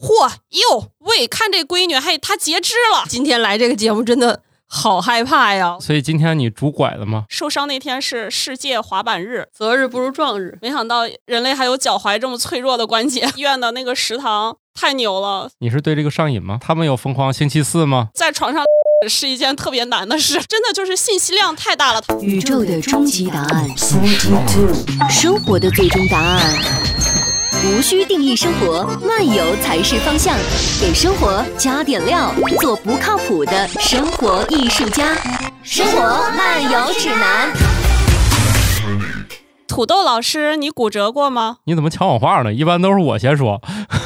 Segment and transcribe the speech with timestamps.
[0.00, 3.04] 嚯哟喂，看这闺女，嘿她截肢了。
[3.08, 5.76] 今天来这个节目真的好害怕呀！
[5.80, 7.24] 所以今天你拄拐了吗？
[7.28, 10.56] 受伤那天是世界滑板日，择日不如撞日。
[10.62, 13.28] 没想到人类还有脚踝这么脆弱的关节。
[13.34, 15.50] 医院的那个食堂太牛了。
[15.58, 16.58] 你是对这个上瘾吗？
[16.60, 18.10] 他们有疯狂星期四吗？
[18.14, 18.62] 在床上
[19.08, 22.00] 是一件特别难的事， 真的就是信息量太大了。
[22.20, 23.68] 宇宙的终极答案，
[25.10, 26.58] 生活的最终答案。
[27.66, 30.36] 无需定义生活，漫游才是方向。
[30.80, 35.14] 给生活加点料，做不靠谱的生活艺术家。
[35.62, 36.00] 生活
[36.36, 37.52] 漫游指南。
[39.66, 41.58] 土豆老师，你骨折过吗？
[41.64, 42.52] 你怎么抢我话呢？
[42.52, 43.60] 一般都是我先说。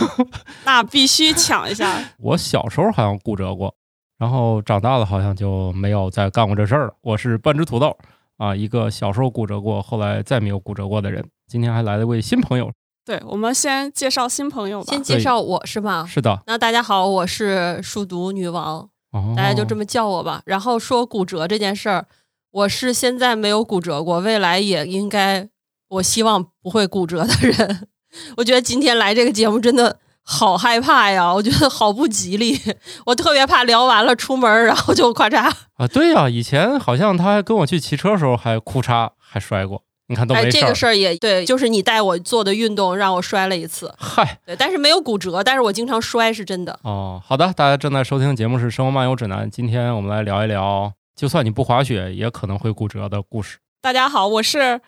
[0.64, 2.02] 那必须抢一下。
[2.19, 3.74] 我小时候好像骨折过，
[4.19, 6.94] 然后长大了好像就没有再干过这事儿了。
[7.02, 7.96] 我是半只土豆
[8.38, 11.22] 啊，一个小时候骨折过，后来再没有骨折过的人。
[11.46, 12.70] 今天还来了位新朋友。
[13.05, 14.87] 对，我们先介绍新朋友吧。
[14.88, 16.06] 先介绍我是吧？
[16.09, 16.41] 是的。
[16.47, 18.88] 那大家好，我是数独女王，
[19.37, 20.41] 大家就这么叫我吧。
[20.47, 22.06] 然后说骨折这件事儿，
[22.53, 25.48] 我是现在没有骨折过，未来也应该，
[25.89, 27.89] 我希望不会骨折的人。
[28.39, 32.56] 我觉得今天来这个节目真的好害怕呀，我觉得好不吉利，
[33.06, 35.89] 我特别怕聊完了出门然后就咔嚓啊！
[35.89, 39.83] 对呀，以前好像他还跟我去骑车的时候还哭嚓还摔过。
[40.12, 46.78] 你看都没事儿，这个事儿也对，就是你带我做的运动让我摔了一次，嗨，对，但是没有骨折，但是我经常摔是真的。
[46.82, 53.56] 哦，好的，大家正在收听的节目是《生活漫游指南》，今天我们来聊一聊，就算你不滑雪也可能会骨折的故事。
[53.80, 54.82] 大家好，我是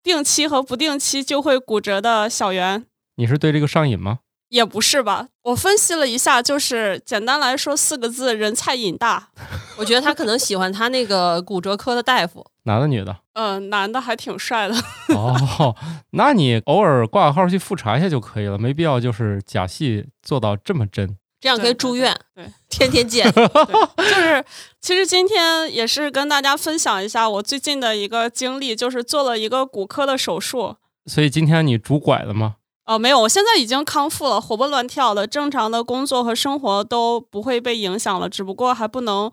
[0.00, 2.84] 定期和不定期就会骨折的小袁。
[3.16, 4.20] 你是对这个上瘾吗？
[4.50, 9.28] 也不是吧，我分析了一下，就是简单来说四个字：人菜瘾大。
[9.76, 13.16] 我觉得他可能喜欢他那个骨折科的大夫，男的女的？
[13.32, 14.74] 嗯，男的还挺帅的。
[15.16, 15.74] 哦，
[16.10, 21.16] 那你偶尔挂个号去复查一下就可以了，没必要就是假戏做到这么真。
[21.40, 23.24] 这样可以住院，对，天天见。
[23.32, 24.44] 就是，
[24.80, 30.76] 其实今天也是跟大家分享一下我最近的一个经历，就是做了一个骨科的手术。
[31.06, 32.56] 所以今天你拄拐了吗？
[32.86, 39.30] 哦，没有，我现在已经康复了，活蹦乱跳的，正常的工作和生活都不会被影响了，只不过还不能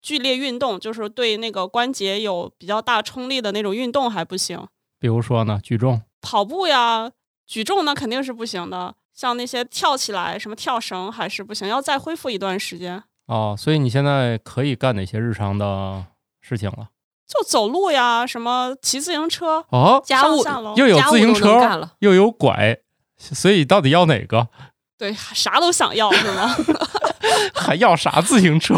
[0.00, 4.66] 剧烈运动，就是对那个关节有比较大冲力的那种运动还不行。
[5.00, 7.10] 比如说呢，举重、跑步呀，
[7.46, 13.02] 举重那肯定是不行的，像那些跳起来、什么跳绳还是不行，要再恢复一段时间。
[13.26, 16.04] 哦，所以你现在可以干哪些日常的
[16.40, 16.88] 事情了？
[17.26, 20.42] 就走路呀，什么骑自行车哦，家务
[20.76, 22.78] 又有自行车，又有拐。
[23.18, 24.48] 所以到底要哪个？
[24.96, 26.54] 对，啥都想要是吗？
[27.54, 28.74] 还要啥自行车？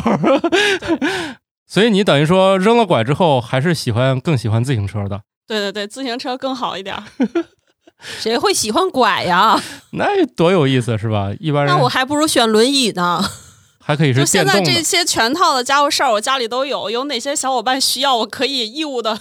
[1.67, 5.21] 所以你等于说扔了拐之后，还是喜欢更喜欢自行车的？
[5.47, 6.97] 对对对，自行车更好一点。
[8.01, 9.61] 谁会喜欢拐呀？
[9.93, 11.31] 那多有意思是吧？
[11.39, 13.23] 一般人那我还不如选轮椅呢。
[13.83, 16.91] 还可以是现在这些全套的家伙事儿，我家里都有。
[16.91, 19.21] 有哪些小伙伴需要，我可以义务的。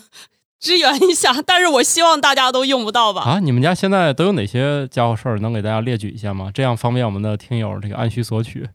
[0.59, 3.21] 支援一下，但是我希望大家都用不到吧。
[3.21, 5.39] 啊，你们家现在都有哪些家伙事儿？
[5.39, 6.51] 能给大家列举一下吗？
[6.53, 8.69] 这样方便我们的听友这个按需索取。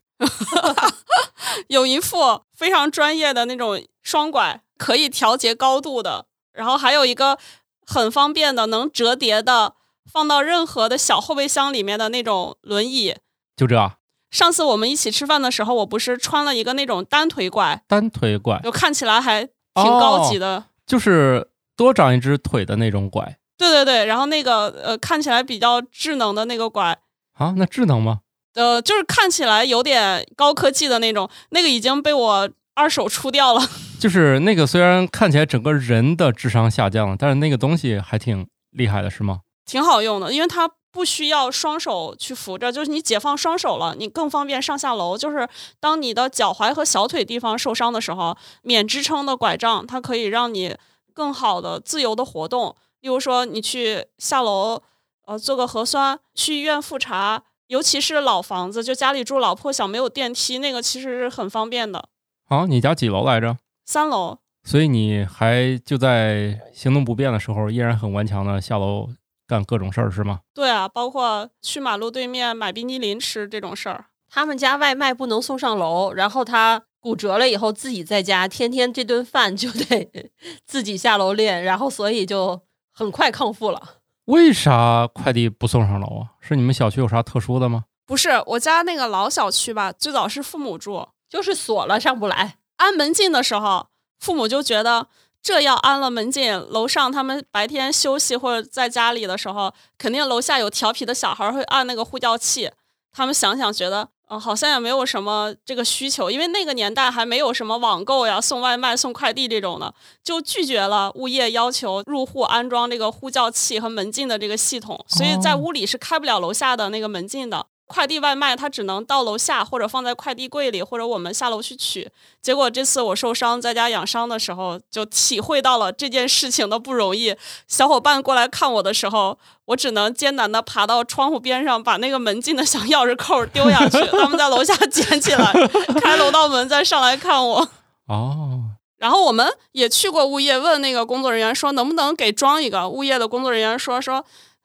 [1.69, 7.39] 有一副非常专业的那种双拐，可以调节高度的，然后还有一个
[7.87, 9.75] 很方便的能折叠的，
[10.11, 13.17] 放到任何的小后备箱里面的那种轮椅。
[13.57, 13.93] 就这。
[14.31, 17.83] 上次我们一起吃饭的时候，我不是穿了一个那种单腿拐？
[17.87, 20.65] 单腿拐，就看起来还挺高级的。
[20.87, 21.51] 就是。
[21.77, 26.97] 多长一只腿的那种拐，对对对，然后那个呃看起来比较智能的那个拐
[27.33, 28.21] 啊，那智能吗？
[28.55, 33.61] 呃，就是看起来有点高科技的那种，那个已经被我二手出掉了。
[34.01, 39.41] 就是那个虽然看起来整个人的智商下降了，但是那个东西还挺厉害的，是吗？
[39.65, 45.17] 挺好用的，因为它不需要双手去扶着，就是你解放双手了，你更方便上下楼。
[45.17, 45.49] 就是
[45.81, 50.77] 当你的脚踝和小腿地方受伤的时候，免支撑的拐杖它可以让你。
[51.17, 54.83] 更好的自由的活动，例如说你去下楼，
[55.27, 62.09] 呃，做个核酸，去医院复查，尤其是老房子，就家里住老破小没有电梯，那个其实是很方便的。
[62.49, 63.59] 啊，你家几楼来着？
[63.85, 64.39] 三楼。
[64.63, 69.09] 所以你还就在行动不便的时候，依然很顽强的下楼
[69.47, 70.41] 干各种事儿，是吗？
[70.55, 74.07] 对啊，包括去马路对面买冰激凌吃这种事儿。
[74.31, 76.85] 他们家外卖不能送上楼，然后他。
[77.05, 80.11] 骨折了以后，自己在家天天这顿饭就得
[80.65, 82.63] 自己下楼练，然后所以就
[82.95, 83.97] 很快康复了。
[84.27, 86.33] 为啥快递不送上楼啊？
[86.41, 87.85] 是你们小区有啥特殊的吗？
[88.07, 92.57] 不是，我家那个老小区吧，最早是父母住，就是锁了上不来。
[92.77, 93.89] 安门禁的时候，
[94.19, 95.09] 父母就觉得
[95.43, 102.71] 这要安了门禁，楼上他们白天休息或者在家里的时候，肯定楼下有调皮的小孩会按那个呼叫器。
[103.15, 109.95] 他们想想觉得，呃，好像也没有什么这个需求，因为那个年代还没有什么网购呀、送外卖、送快递这种的，
[110.25, 117.67] 就拒绝了物业要求入户安装这个呼叫器和门禁的这个系统，所以在屋里是开不了楼下的那个门禁的。
[117.87, 122.11] 快递外卖，它只能到楼下或者放在快递柜里，或者我们下楼去取。
[122.41, 127.37] 结果这次我受伤在家养伤的时候，就体会到了这件事情的不容易。
[127.69, 135.53] 小伙伴过来看我的时候，我只能艰难的爬到窗户边上，把那个门禁的小钥匙扣丢下去，他们在楼下捡起来，
[136.01, 137.69] 开楼道门再上来看我。
[138.07, 138.71] 哦。
[138.97, 142.89] 然后我们也去过物业，问那个工作人员说能不能给装一个。
[142.89, 144.25] 物业的工作人员说说。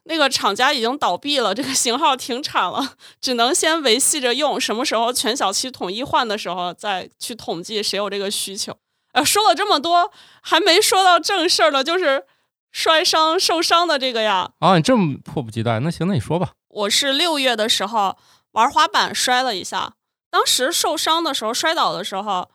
[0.09, 4.59] 那个厂家已经倒闭了，这个型号停产了，只能先维系着用。
[4.59, 8.75] 什么时候全小区统一换的时候，再去统计谁有这个需求。
[9.13, 10.11] 呃，说了这么多，
[10.41, 12.25] 还没说到正事儿呢，就是
[12.71, 14.51] 摔伤受伤的这个呀。
[14.59, 16.53] 啊，你这么迫不及待，那行，那你说吧。
[16.69, 18.17] 我是六月的时候
[18.53, 19.93] 玩滑板摔了一下，
[20.31, 22.49] 当时受伤的时候摔倒的时候，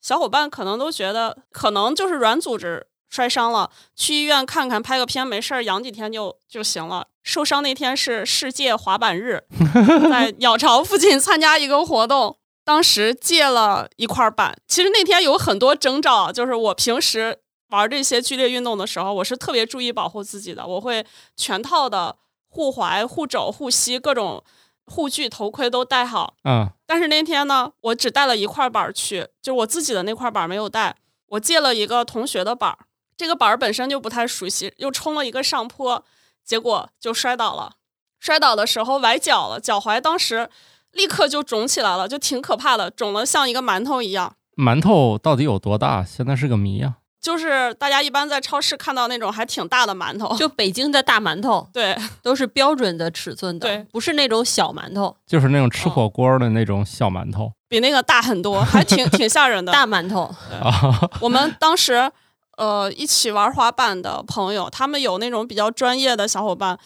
[0.00, 2.86] 小伙伴可能都觉得可能就是软组织。
[3.14, 7.06] 摔伤了，去医院看看，拍个片，没事儿，养几天就就行了。
[7.22, 9.44] 受伤那天是世界滑板日，
[10.10, 14.58] 在鸟巢附近参加一个活动，当时借了一块板。
[14.66, 17.38] 其实那天有很多征兆，就是我平时
[17.68, 21.06] 玩这些剧烈运动的时候，我是特别注意保护自己的，我会
[21.36, 22.16] 全套的
[22.48, 24.42] 护踝、护肘、护膝，各种
[24.86, 26.34] 护具、头盔都戴好。
[26.42, 26.68] 嗯。
[26.84, 30.96] 但是那天呢，我只带了一块板去，就我自己的那块板没有带，
[31.28, 32.76] 我借了一个同学的板。
[33.16, 36.04] 这个板儿本身就不太熟悉，又冲了一个上坡，
[36.44, 37.74] 结果就摔倒了。
[38.18, 40.48] 摔倒的时候崴脚了，脚踝当时
[40.92, 44.34] 立刻就肿起来了，就挺可怕的，肿的像一个馒头一样。
[44.56, 46.02] 馒头到底有多大？
[46.04, 46.94] 现在是个谜啊。
[47.20, 60.34] 就是大家一般在超市看到那种还挺大的馒头，就北京的大馒头，对，都是标准的尺寸的，对，不是那种小馒头，就是那种吃火锅的那种小馒头，比那个大很多，还挺挺吓人的 大馒头。
[61.20, 62.10] 我们当时。
[62.56, 66.78] 呃，一起玩滑板的朋友，他们有那种比较专业的小伙伴，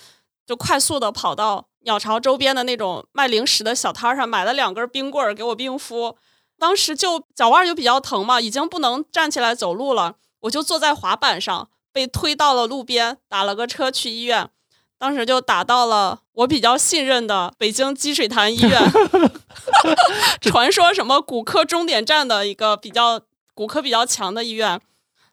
[0.46, 6.16] 就快速的跑到鸟巢周边的那种卖零食的小摊上，买了两根冰棍儿给我冰敷。
[6.58, 14.50] 当时就脚腕就比较疼嘛，已经不能站起来走路了，我就坐在滑板上，被推到了路边，打了个车去医院。
[14.98, 18.82] 当时就打到了我比较信任的北京积水潭医院
[20.42, 23.20] 传说什么骨科终点站的一个比较
[23.54, 24.80] 骨科比较强的医院。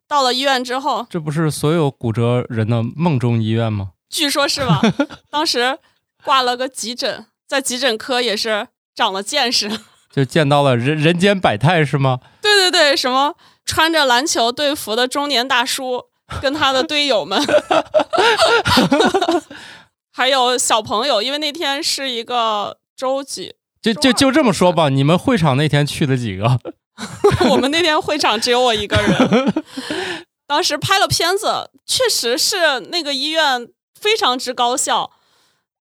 [0.08, 3.92] 到了医院之后，这不是所有骨折人的梦中医院吗？
[4.10, 4.80] 据说是吧？
[5.30, 5.80] 当时
[6.24, 9.70] 挂了个急诊，在急诊科也是长了见识，
[10.14, 12.20] 就见到了人人间百态是吗？
[12.42, 13.36] 对对对，什么
[13.66, 16.04] 穿着篮球队服的中年大叔
[16.42, 17.42] 跟他的队友们，
[20.14, 26.60] 还有小朋友，因为那天是一个周几，就就就这么说吧，你们会场那天去了几个？
[27.50, 29.64] 我们那天会场只有我一个人，
[30.48, 33.68] 当时拍了片子，确实是那个医院
[34.00, 35.12] 非常之高效。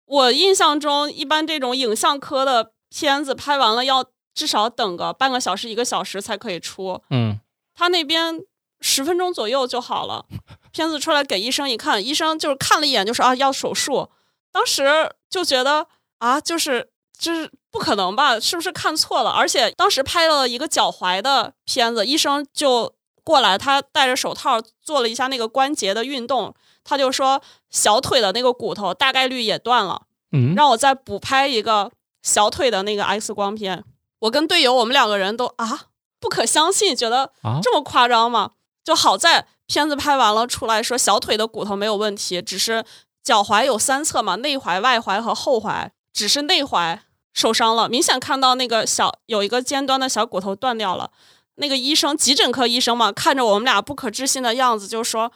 [0.06, 7.00] 我印象中，一般这种影像科的片子拍完了要至少等个半个小时、一个小时才可以出。
[7.10, 7.38] 嗯，
[7.74, 8.40] 他那边
[8.80, 10.26] 十分钟左右就好了，
[10.72, 14.10] 片子出来给医生一看，医生就是看了一眼就说啊要手术。
[14.52, 15.86] 当时就觉得
[16.18, 17.50] 啊，就是就是。
[17.74, 18.38] 不可能吧？
[18.38, 19.30] 是不是看错了？
[19.30, 22.94] 而且当时拍了一个脚踝的片子，医生就
[23.24, 26.54] 过来，他戴着手套做了一下那个关节的运动，
[26.84, 31.90] 他就说小腿的那个骨头大概率也断了，嗯，让我再补拍一个
[32.22, 33.82] 小腿的那个 X 光片。
[34.20, 35.86] 我跟队友我们两个人都啊
[36.20, 38.52] 不可相信，觉得这么夸张吗？
[38.84, 42.84] 就好在片子拍完了出来说小腿的骨头没有问题，只是
[43.24, 47.00] 脚踝有三侧嘛，内踝、外踝和后踝，只是内踝。
[47.34, 51.10] 受伤了，明显看到那个小有一个尖端的小骨头断掉了。
[51.56, 55.30] 那个医生，急诊科医生嘛，看着我们俩不可置信的样子，就说：“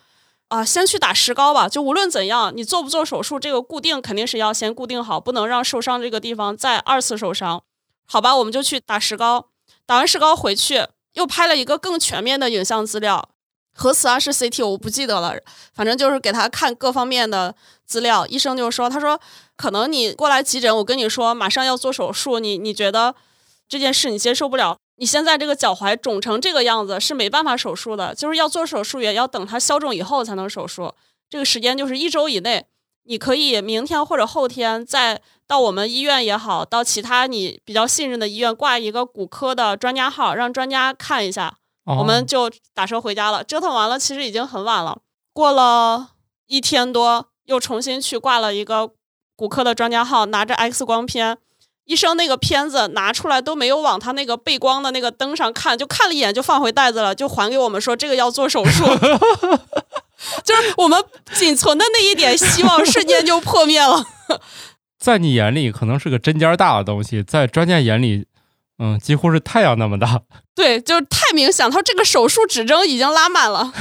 [0.48, 1.68] 啊，先去打石膏吧。
[1.68, 7.62] 就无论怎样，你做不做手术，这个固定肯定是要先固定好，不能让受伤这个地方再二次受伤。
[8.06, 9.48] 好吧，我们就去打石膏。
[9.86, 13.28] 打完石膏回去，又拍了一个更全面的影像资料。”
[13.74, 15.36] 核磁啊是 CT，我不记得了，
[15.72, 17.54] 反正就是给他看各方面的
[17.86, 18.26] 资料。
[18.26, 19.20] 医生就说：“他说
[19.58, 23.14] 可能你过来急诊，我跟你说马上要做手术，你你觉得
[23.68, 24.78] 这件事你接受不了？
[24.96, 30.94] 你现在这个脚踝肿成这个样子是没办法手术的，就是要做手术也要等它消肿以后才能手术。
[31.28, 32.64] 这个时间就是一周以内，
[33.04, 41.56] 你可以明天或者后天再到我们医院也好，到其他你比较信任的医院挂一个骨科的专家号，让专家看一下。”
[41.88, 45.00] 我们就打车回家了，折腾完了，其实已经很晚了。
[45.32, 46.10] 过了
[46.46, 48.90] 一天多，又重新去挂了一个
[49.38, 51.38] 骨科的专家号，拿着 X 光片，
[51.84, 58.84] 医生那个片子拿出来都没有往他那个背光的那个灯上看，就看了一眼就放回袋子了，就还给我们说这个要做手术，
[60.42, 61.00] 就是我们
[61.34, 64.04] 仅存的那一点希望瞬间就破灭了。
[64.98, 68.26] 在你眼里可能是个针尖大的东西，在专家眼里，
[68.80, 70.22] 嗯，几乎是太阳那么大。
[70.56, 73.72] 对，就是太明显，他说这个手术指征已经拉满了，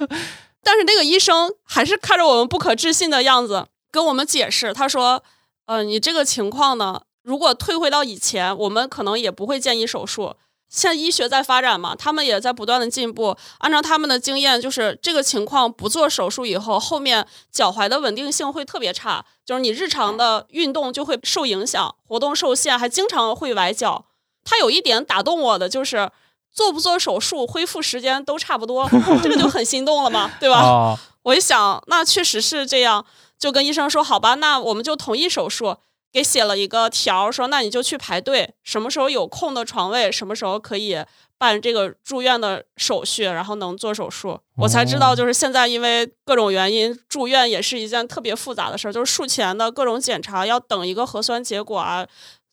[0.64, 5.22] 但是那个医生还是看着我们不可置信的样子跟我们解释，他说
[5.66, 10.34] ：“呃，你这个情况呢？”如果退回到以前，我们可能也不会建议手术。
[10.68, 13.36] 现在医学在发展嘛，他们也在不断的进步。
[13.58, 24.06] 按照他们的经验，就是这个情况不做手术以后，后面脚踝的稳定性会特别差，就是你日常的运动就会受影响，活动受限，还经常会崴脚。
[24.44, 26.10] 他有一点打动我的就是，
[26.52, 28.90] 做不做手术恢复时间都差不多，
[29.22, 30.98] 这个就很心动了嘛，对吧？
[31.22, 33.06] 我一想，那确实是这样，
[33.44, 35.76] 就跟医生说，好吧，那我们就同意手术。
[36.10, 40.96] 给写了一个条，说那你就去排队，什么时候有空的床位，什么时候可以
[41.36, 44.40] 办这个住院的手续，然后能做手术。
[44.56, 52.06] 我才知道，就是现在因为各种原因，住院也是一件特别复杂的事儿，就是术前的各种检查要等一个核酸结果啊。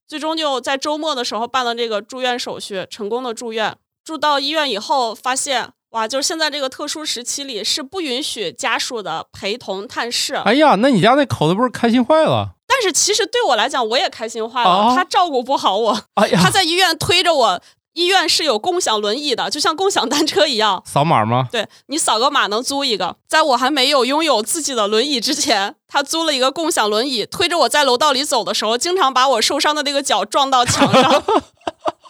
[0.06, 3.78] 最终就在周末的时候办了这个住院手续，成功的住院。
[4.04, 10.36] 住到医院以后，发现哇，就是现在这个特殊时期里是不允许家属的陪同探视。
[10.36, 12.52] 哎呀，那你家那口子不是开心坏了？
[12.68, 14.94] 但是其实对我来讲，我也开心坏了。
[14.96, 16.02] 他照顾不好我，
[16.42, 17.62] 他在医院推着我。
[17.94, 20.82] 医院是有共享轮椅的，就像共享单车一样。
[20.86, 21.50] 扫码吗？
[21.52, 23.18] 对你扫个码能租一个。
[23.28, 31.22] 在我还没有拥有自己的轮椅之前，他租了一个共享轮椅，推着我在楼道里走的时候，经常把我受伤的那个脚撞到墙上。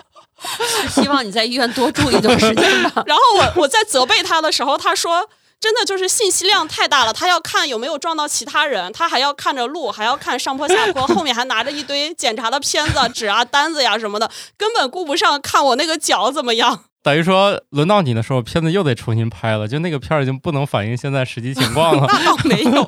[0.89, 3.03] 希望你在医院多住一段时间吧。
[3.07, 5.29] 然后我我在责备他的时候，他说。
[5.61, 16.85] 真的就是信息量太大了，他要看有没有撞到其他人，他还要看着路，还要看上坡下坡，后面还拿着一堆检查的片子、纸啊、单子呀什么的，根本顾不上看我那个脚怎么样。
[17.03, 22.07] 等于说，轮到你的时候，片子又得重新拍了，就那个片儿已经不能反映现在实际情况了。
[22.09, 22.83] 那倒没有，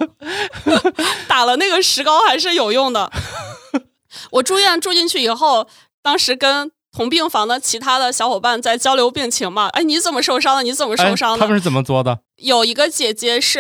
[1.28, 3.12] 打了那个石膏还是有用的。
[4.32, 5.68] 我住院住进去以后，
[6.02, 6.72] 当时跟。
[6.94, 9.68] 同病房的其他的小伙伴在交流病情嘛？
[9.70, 10.62] 哎，你怎么受伤的？
[10.62, 11.40] 你怎么受伤的？
[11.40, 12.20] 他们是怎么做的？
[12.38, 13.60] 有一个姐姐是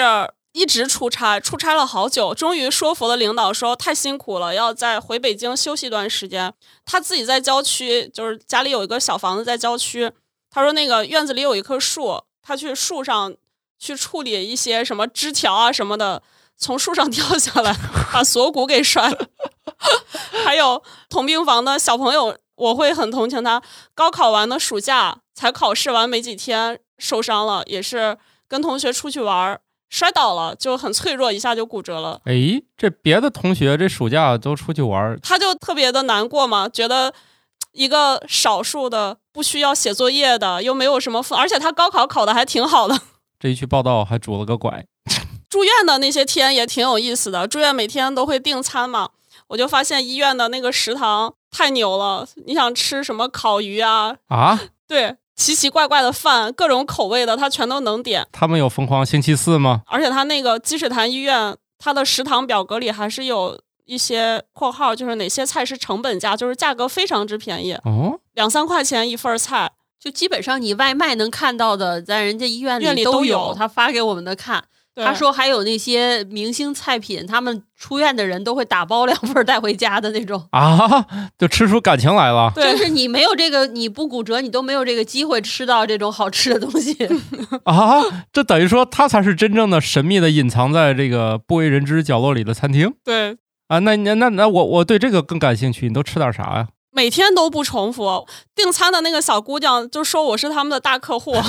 [0.51, 6.53] 一直出差，出差了好久，终于说服了领导说太辛苦了，要再回北京休息一段时间。
[6.85, 10.11] 她自己在郊区，就是家里有一个小房子在郊区。
[10.51, 13.33] 她说那个院子里有一棵树，她去树上
[13.79, 16.21] 去处理一些什么枝条啊什么的，
[16.55, 17.75] 从树上掉下来，
[18.13, 19.27] 把锁骨给摔了。
[20.45, 22.37] 还有同病房的小朋友。
[22.63, 23.61] 我会很同情他，
[23.93, 28.17] 高考完的暑假才考试完没几天受伤了，也是
[28.47, 32.21] 跟同学出去玩摔倒了，就很脆弱，一下就骨折了。
[32.23, 37.13] 哎，这别的同学这暑假都出去玩，他就特别的难过嘛，觉得
[37.73, 42.97] 一个少数的不需要写作业的，又没有什么负，而且他高考考的还挺好的。
[43.37, 44.85] 这一去报道还拄了个拐。
[45.49, 49.09] 住院的那些天也挺有意思的，住院每天都会订餐嘛。
[49.47, 54.15] 我就发现医院的那个食堂太牛了，你想吃什么烤鱼啊？
[54.27, 58.27] 啊，对，奇奇怪怪的饭，各种口味的，他全都能点。
[58.31, 59.83] 他们有疯狂星期四吗？
[59.85, 74.63] 而且他那个积水潭医院，他的食堂表格里还是有一些括号，就是哪些菜是成本价，就是价格非常之便宜哦，两三块钱一份菜，就基本上你外卖能看到的，在人家医院里都有，他发给我们的看。
[74.95, 81.05] 他说还有那些明星菜品，他们出院的人都会打包两份带回家的那种啊，
[81.37, 82.51] 就吃出感情来了。
[82.55, 86.95] 就是你没有这个，你不骨折，你都没有这个机会吃到这种好吃的东西
[87.65, 88.03] 啊。
[88.31, 92.93] 这等于说，它才是真正的神秘的隐藏在这个不为人知角落里的餐厅。
[93.03, 93.37] 对
[93.69, 95.87] 啊，那那那那我我对这个更感兴趣。
[95.87, 96.67] 你都吃点啥呀？
[96.91, 98.27] 每天都不重复。
[98.53, 101.35] 订餐的那个小姑娘就说我是他们的大客户。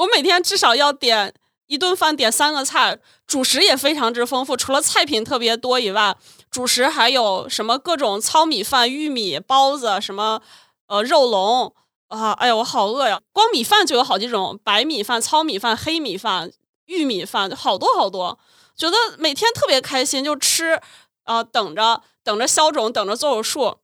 [0.00, 1.34] 我每天至少要点
[1.66, 4.56] 一顿饭，点三个菜，主食也非常之丰富。
[4.56, 6.16] 除了菜品特别多以外，
[6.50, 10.40] 主食还有什么各种糙米饭、玉米包子，什么
[10.88, 11.74] 呃肉龙
[12.08, 12.32] 啊！
[12.32, 13.20] 哎呀，我好饿呀！
[13.32, 16.50] 光米饭就有好几种，白米饭、糙米饭、黑米饭、
[16.86, 18.38] 玉米饭，好多好多。
[18.74, 20.80] 觉得每天特别开心，就吃
[21.24, 23.76] 啊，等着等着消肿，等着做手术。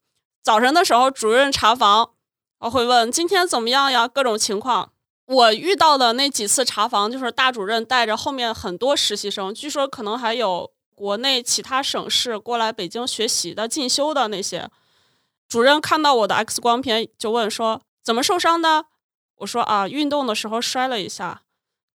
[0.43, 2.13] 早晨的时候，主任查房，
[2.61, 4.09] 我会问今天怎么样呀？
[4.09, 4.93] 各种情况。
[5.27, 14.71] 我遇到的那几次查房，就是大主任带着后面很多实习生，据说可能还有国内其他省市过来北京学习的进修的那些
[15.49, 18.87] 主任，看到我的 X 光片就问说怎么受伤的？
[19.37, 21.43] 我说啊，运动的时候摔了一下。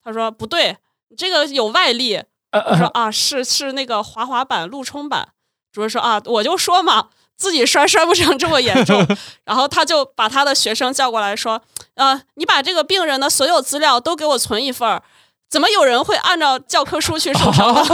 [0.03, 0.77] 他说不对，
[1.09, 2.23] 你这个有外力。
[2.53, 5.29] 我说啊，是是那个滑滑板、路冲板，
[5.71, 7.11] 主任说啊，我就说嘛，
[7.41, 9.05] 自己摔摔不成这么严重。
[9.47, 11.63] 然后他就把他的学生叫过来说，
[11.95, 15.03] 呃，你把这个病人的所有资料都给我存一份儿。
[15.49, 17.83] 怎么有人会按照教科书去受伤呢？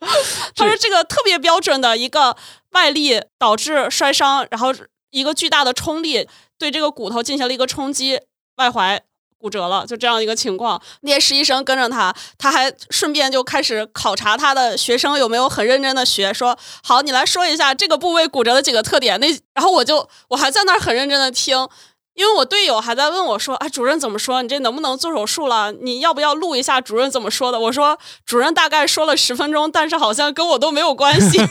[0.54, 2.36] 他说这个特别标准的一个
[2.72, 4.74] 外力导致摔伤，然后
[5.10, 6.28] 一个巨大的冲力
[6.58, 8.20] 对这个骨头进行了一个冲击，
[8.56, 9.00] 外踝
[9.42, 10.80] 骨折了，就这样一个情况。
[11.00, 19.18] 那些实习生跟着他，他还顺便就开始考察他的学生有没有很认真的学，说好，你来说一下这个部位骨折的几个特点。
[19.18, 21.68] 那然后我就我还在那儿很认真的听。
[22.14, 24.42] 因为我队友还在问我说：“啊，主任怎么说？
[24.42, 25.72] 你这能不能做手术了？
[25.72, 31.38] 你要不要录一下主任怎么说的？”我说：“主任大概说了十分钟，但是好像跟我都没有关系，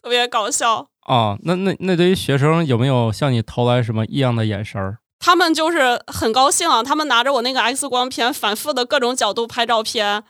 [0.00, 4.98] 特别搞笑。”啊，那那那对于学生有没有向你投来什么异样的眼神儿？
[5.18, 10.24] 他们就是很高兴啊，他们拿着我那个 X 光片，反复的各种角度拍照片。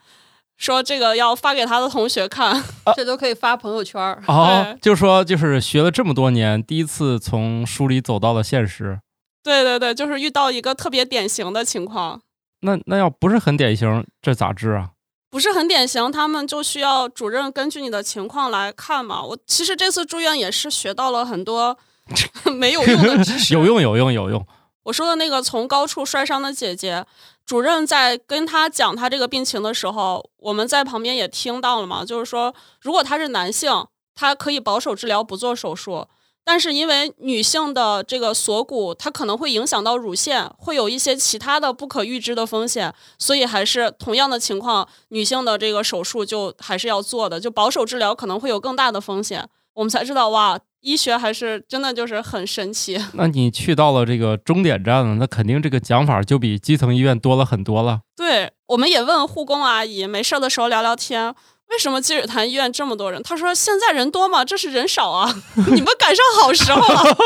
[0.56, 2.64] 说这个要发给他的同学看，
[2.96, 4.22] 这都可以发朋友圈儿。
[4.26, 8.98] 哦，就说就是学了这么多年，第一次从书里走到了现实。
[9.42, 12.22] 对对对，就是遇到一个特别典型的情况。
[12.60, 14.92] 那那要不是很典型，这咋治啊？
[15.30, 19.22] 不是很典型，他们就需要主任根据你的情况来看嘛。
[19.22, 21.76] 我其实这次住院也是学到了很多
[22.54, 23.54] 没有用的知识。
[23.54, 24.46] 有用有用有用。
[24.84, 27.04] 我说的那个从高处摔伤的姐姐。
[27.44, 32.04] 主任在跟他讲他这个病情的时候，我们在旁边也听到了嘛。
[32.04, 36.08] 就是说，如果他是男性，他可以保守治疗，不做手术。
[36.46, 47.40] 但是因为女性的这个锁骨，它可能会影响到乳腺，会有一些其他的不可预知的风险，所以还是同样的情况，女性的这个手术就还是要做的。
[47.40, 49.48] 就保守治疗可能会有更大的风险。
[49.74, 50.58] 我们才知道哇。
[50.82, 52.96] 医学还是真的就是很神奇。
[53.14, 58.02] 那你去到了这个终点站了，那肯定这个讲法就比基层医院多了很多了。
[58.14, 61.34] 对，我们也问护工阿姨，没事的时候聊聊天，
[61.70, 63.22] 为什么积水潭医院这么多人？
[63.22, 64.44] 他说现在人多吗？
[64.44, 65.32] 这是人少啊，
[65.74, 67.16] 你们赶上好时候了。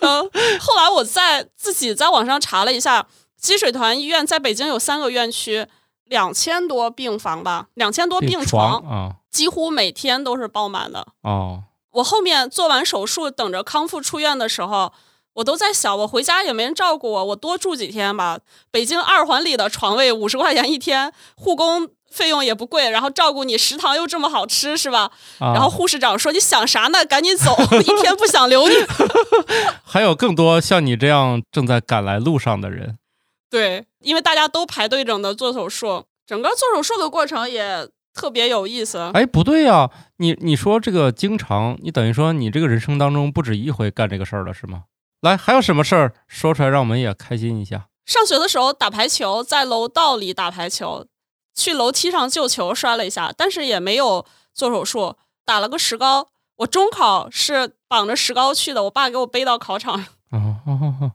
[0.00, 3.06] 嗯，后来我在自己在网上查了一下，
[3.40, 5.66] 积水潭医院在北京有三个院区。
[6.08, 11.64] 两千多病房吧，两千多病床啊，几乎每天都是爆满的哦。
[11.94, 14.92] 我后面做完手术，等着康复出院的时候，
[15.36, 18.38] 我都在想，我回家也没人照顾我，我多住几天吧。
[18.70, 25.10] 北京二环里的床位五十块钱一天，护工费用也不贵，然后照顾你，食堂又这么好吃，是吧？
[25.38, 27.04] 然后护士长说：“你想啥呢？
[27.04, 28.74] 赶紧走，一天不想留你。
[29.84, 32.96] ”还有更多像你这样正在赶来路上的人。
[33.50, 39.10] 对，因为大家都排队等着做手术，整个做手术的过程也特别有意思。
[39.12, 44.84] 哎，不对呀，你你说这个经常，你等于说你这个人生当中不止一回干这个事儿了，是吗？
[45.20, 47.88] 来，还有什么事儿说出来，让我们也开心一下？
[48.04, 51.06] 上学的时候打排球，在楼道里打排球，
[51.54, 54.24] 去楼梯上救球摔了一下，但是也没有
[54.54, 56.28] 做手术，打了个石膏。
[56.58, 60.06] 我中考是绑着石膏去的，我爸给我背到考场。
[60.30, 61.12] 哦。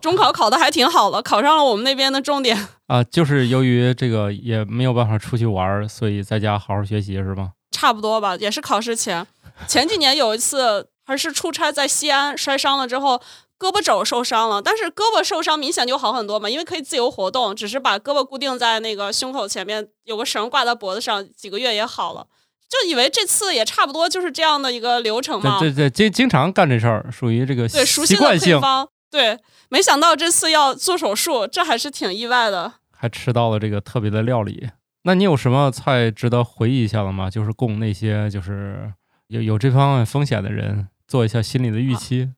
[0.00, 3.04] 中考考的还挺好的，考上了我们那边的重点啊。
[3.04, 7.52] 就是由于这个也没有办法出去玩，所以在家好好学习是吗？
[7.70, 9.26] 差不多吧，也是考试前。
[9.66, 13.18] 前几年有一次还是出差在西安摔伤了之后，
[13.58, 22.26] 胳膊肘受伤了，但是胳膊受伤明显就好很多嘛，因为可以自由活动，只是把胳膊固定在那个胸口前面，有个绳挂在脖子上，几个月也好了。
[22.68, 25.58] 就以为这次也差不多就是这样的一个流程嘛。
[25.58, 28.86] 对对，经经常干这事儿，属于这个对熟悉的配方。
[29.10, 29.38] 对，
[29.70, 32.74] 没想到这次要做手术，这还是挺意外的。
[32.94, 34.68] 还吃到了这个特别的料理。
[35.04, 37.30] 那你有什么菜值得回忆一下的吗？
[37.30, 38.92] 就是供那些就是
[39.28, 42.30] 有有这方面风险的人做一下心理的预期，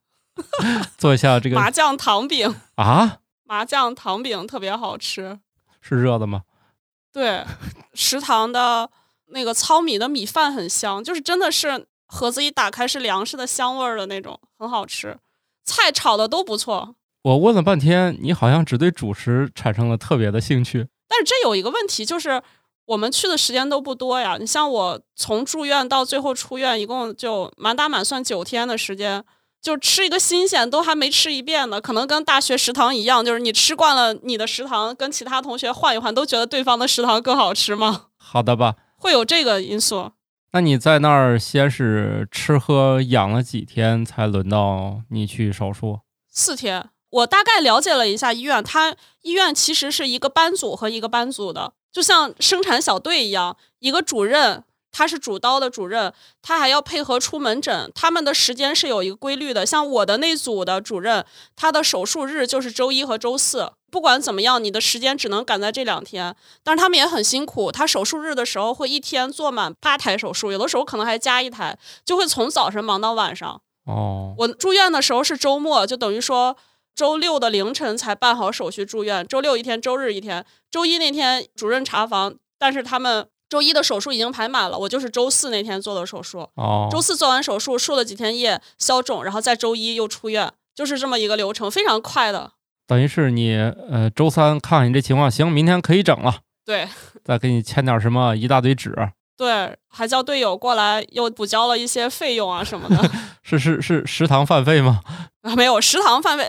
[0.96, 5.38] 做一下这个麻酱糖饼啊， 麻酱糖饼特别好吃，
[5.82, 6.44] 是热的吗？
[7.12, 7.44] 对，
[7.92, 8.90] 食堂的。
[9.32, 15.16] 那个糙米的米饭很香，就是真的是盒子一打开是粮食的香味儿的那种，很好吃。
[15.64, 16.96] 菜炒的都不错。
[17.22, 20.88] 我问了半天，你好像只对主食产生了特别的兴趣。
[21.06, 22.42] 但是这有一个问题，就是
[22.90, 24.36] 我们去的时间都不多呀。
[24.38, 29.24] 你像我从住院到最后出院，一共就满打满算九天的时间，
[29.62, 31.80] 就吃一个新鲜都还没吃一遍呢。
[31.80, 38.06] 可能跟大学食堂一样，就是你吃惯了你的食堂，跟其他同学换一换，都觉得对方的食堂更好吃吗？
[38.18, 38.74] 好的吧。
[38.96, 40.10] 会有这个因素。
[40.52, 46.00] 那你在那儿先是吃喝养了几天，才轮到你去手术？
[46.28, 46.90] 四天。
[47.10, 54.64] 我大概了解了一下医院，它医院其实是一个班组和一个班组的，就像生产小队一样，一个主任。
[54.92, 59.64] 他是主刀的主任，他还要配合出门诊，他们的时间是有一个规律的。
[59.64, 61.24] 像我的那组的主任，
[61.54, 66.34] 他的手术日就是周一和周四，不管怎么样，你的时间只能赶在这两天。
[66.64, 73.62] 但是他们也很辛苦，他手术日的时候会一天做满八台手术，有的时候可能还加一台，就会从早晨忙到晚上。
[73.86, 76.56] 哦，我住院的时候是周末，就等于说
[76.94, 79.26] 周六的凌晨才办好手续住院。
[79.26, 86.48] 周六一天，周日一天，周一那天主任查房，但是他们周一的手术已经排满了，我就是周四那天做的手术。
[86.56, 92.52] 哦，周四做完手术，输了几天液消肿，然后在周一又出院，就是这么一个流程，非常快的。
[92.86, 96.40] 等于是你呃周三看看你这情况，行，明天可以整了。
[96.64, 96.88] 对，
[97.24, 98.94] 再给你签点什么一大堆纸。
[99.36, 103.10] 对，还叫队友过来又补交了一些费用啊什么的。
[103.42, 105.00] 是是是食堂饭费吗？
[105.42, 106.46] 啊，没有食堂饭费。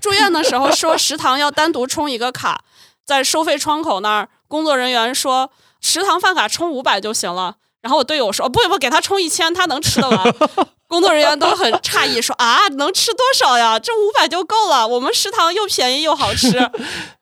[0.00, 2.62] 住院的时候说食堂要单独充一个卡，
[3.04, 7.56] 在收费窗口那儿，工作人员说食堂饭卡充五百就行了。
[7.82, 10.34] 然后我队友说不不，给他充一千，他能吃得完。
[10.86, 13.78] 工作人员都很诧异，说啊，能吃多少呀？
[13.78, 14.86] 这五百就够了。
[14.86, 16.50] 我们食堂又便宜又好吃。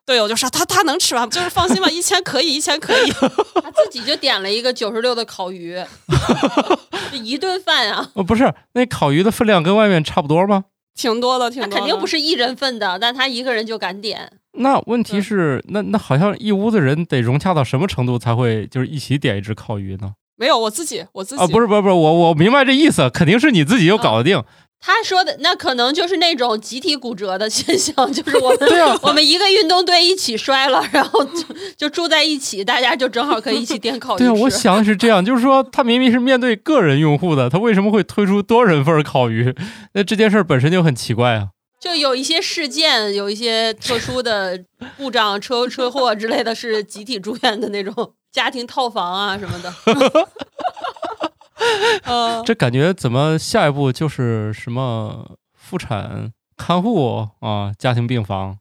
[0.05, 3.11] 队友就说他他能吃完，就是放心吧，一千可以，一千可以。
[3.63, 5.81] 他自己就点了一个九十六的烤鱼，
[7.13, 8.11] 一顿饭啊。
[8.15, 10.65] 哦，不是，那烤鱼的分量跟外面差不多吗？
[10.99, 11.79] 挺多的，挺多。
[11.79, 14.31] 肯定不是一人份的，但他一个人就敢点。
[14.55, 20.15] 那问题是，那那好像一屋子人得融洽到什么程度才会就是一起点一只烤鱼呢？
[20.37, 24.43] 没有，我自己，我自己啊，不是，不是，不是，我我明白这意思，肯定是你自己就搞得定。
[24.81, 31.45] 他说的那可能就是那种集体骨折的现象，就是我们我们一个运动队一起摔了，然后就
[31.77, 34.19] 就住在一起，大家就正好可以一起点烤鱼。
[34.19, 39.55] 对啊，我想的是这样，就是说他明明是面对个人用户的，他为什么会推出多人份烤鱼？
[39.95, 41.49] 那这件事本身就很奇怪啊。
[41.81, 44.59] 就有一些事件，有一些特殊的
[44.97, 48.15] 故障、车车祸之类的是集体住院的那种。
[48.31, 49.95] 家庭套房啊什么的，呃，
[52.47, 58.59] 这感觉怎么下一步就是什么妇产看护啊，家庭病房？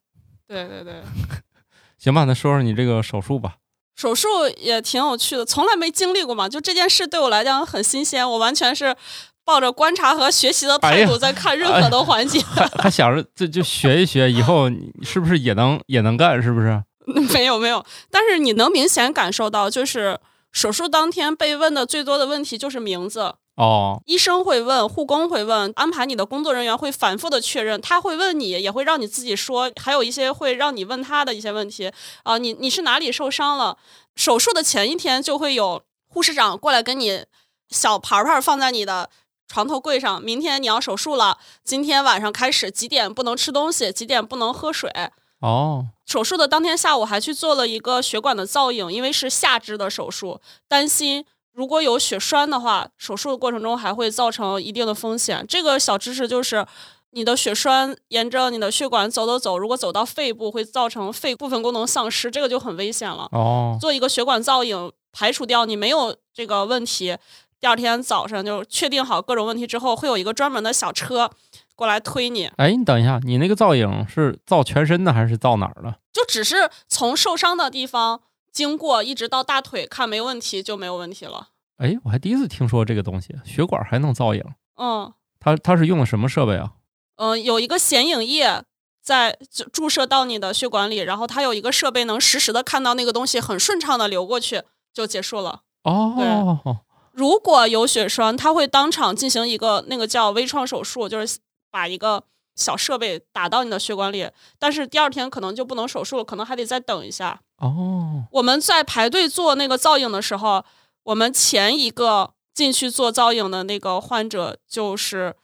[0.48, 1.02] 对对对，
[1.98, 3.56] 行吧，那说说你这个手术吧。
[3.96, 8.96] 手术也挺有趣的，从来没经历过嘛，就这件事对我来讲很新鲜，我完全是
[9.44, 16.42] 抱着观察和学习的态度在看任何的环节，还还想着这就学一学，以后你是不是也能也能干？
[16.44, 16.84] 是不是？
[17.34, 20.20] 没有没有，但是你能明显感受到，就是
[20.58, 24.02] 手术当天被问的最多的问题就是名字哦。
[24.08, 31.92] 医生会问，护工会问，安排你的工作人员会反复的确认，他会问你，也会让你自己说，还有一些会让你问他的一些问题
[32.24, 33.78] 啊，你你是哪里受伤了？
[34.16, 37.24] 手术的前一天就会有护士长过来跟你
[37.70, 39.12] 小牌牌放在你的
[39.48, 44.92] 床头柜上，明天你要手术了，今天晚上开始几点不能吃东西，几点不能喝水。
[45.40, 51.24] 哦，手术的当天下午还去做了一个血管的造影，因为是下肢的手术，担心
[51.54, 55.46] 如果有血栓的话，手术的过程中还会造成一定的风险。
[55.48, 56.66] 这个小知识就是，
[57.12, 63.28] 你的血栓沿着你的血管走走走，如果走到肺部，会造成肺部分功能丧失，这个就很危险了。
[63.32, 67.16] 哦，做一个血管造影，排除掉你没有这个问题，
[67.60, 71.32] 第二天早上就确定好各种问题之后，会有一个专门的小车。
[71.78, 76.00] 过来推你，哎，你等一下，你那个造影是造全身的还是造哪儿的？
[76.12, 81.50] 就只是从受伤的地方经过，一直到大腿，看没问题就没有问题了。
[81.78, 84.44] 哎，我还第一次听说这个东西，血管还能造影。
[84.78, 86.72] 嗯，它它是用的什么设备啊？
[87.18, 88.64] 嗯，有一个显影液
[89.04, 89.38] 在
[89.72, 95.62] 注射到你的血管里，然后它有一个设备能实时的看到那个东西很顺畅的流过去，就结束了。
[95.84, 101.38] 哦，如果有血栓，它会当场进行一个那个叫微创手术，就是。
[101.70, 102.24] 把一个
[102.56, 107.40] 小设备打到你的血管里，但是第二天可能就不能手术了，可能还得再等一下。
[107.58, 110.64] 哦，我们在排队做那个造影的时候，
[111.04, 115.36] 我们前一个进去做造影的那个患者就是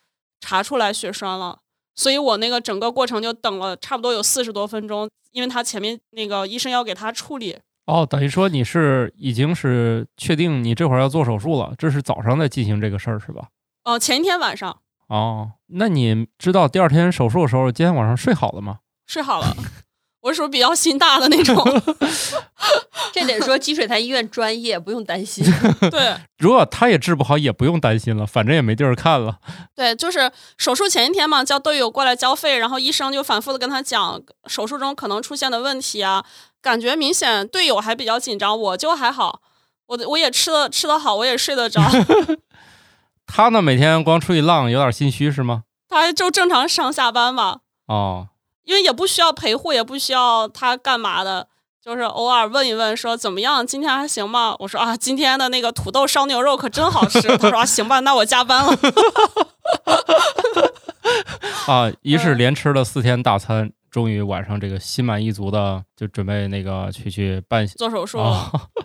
[0.41, 1.59] 查出来血栓了，
[1.95, 7.59] 所以我那个整个过程就等了差不多有四十多分钟，因为他前面那个医生要给他处理。
[7.85, 13.49] 哦，等于说你是已经是确定你这会儿要做手术了，这是早上在进行这个事儿是吧？
[13.83, 14.79] 哦，前一天晚上。
[15.07, 18.79] 哦，那你知道第二天手术的时候，今天晚上睡好了吗？
[19.05, 19.55] 睡好了，
[20.21, 21.55] 我属于比较心大的那种。
[23.11, 25.45] 这得说积水潭医院专业，不用担心。
[25.91, 29.37] 对，如果他也治不好，也不用担心了，反正也没地儿看了。
[29.75, 36.25] 对，就是手术前一天嘛，叫队友过来交费，然后医生就反复的跟他讲手术中可能出现的问题啊，
[36.59, 39.41] 感觉明显队友还比较紧张，我就还好，
[39.85, 41.81] 我我也吃的吃的好，我也睡得着。
[43.25, 45.63] 他呢，每天光出去浪，有点心虚是吗？
[45.89, 47.59] 他就正常上下班吧。
[47.87, 48.29] 哦，
[48.63, 51.47] 因为也不需要陪护，也不需要他干嘛的，
[51.83, 54.55] 就是偶尔问一问，说怎么样，今天还行吗？
[54.59, 57.21] 我说啊，今天的那个土豆烧牛肉可真好吃。
[57.37, 58.77] 他说啊，行吧，那我加班了。
[61.67, 68.19] 啊，一是连吃了四天大餐，终于晚上这个心满意足的就准备那个去去办做手术。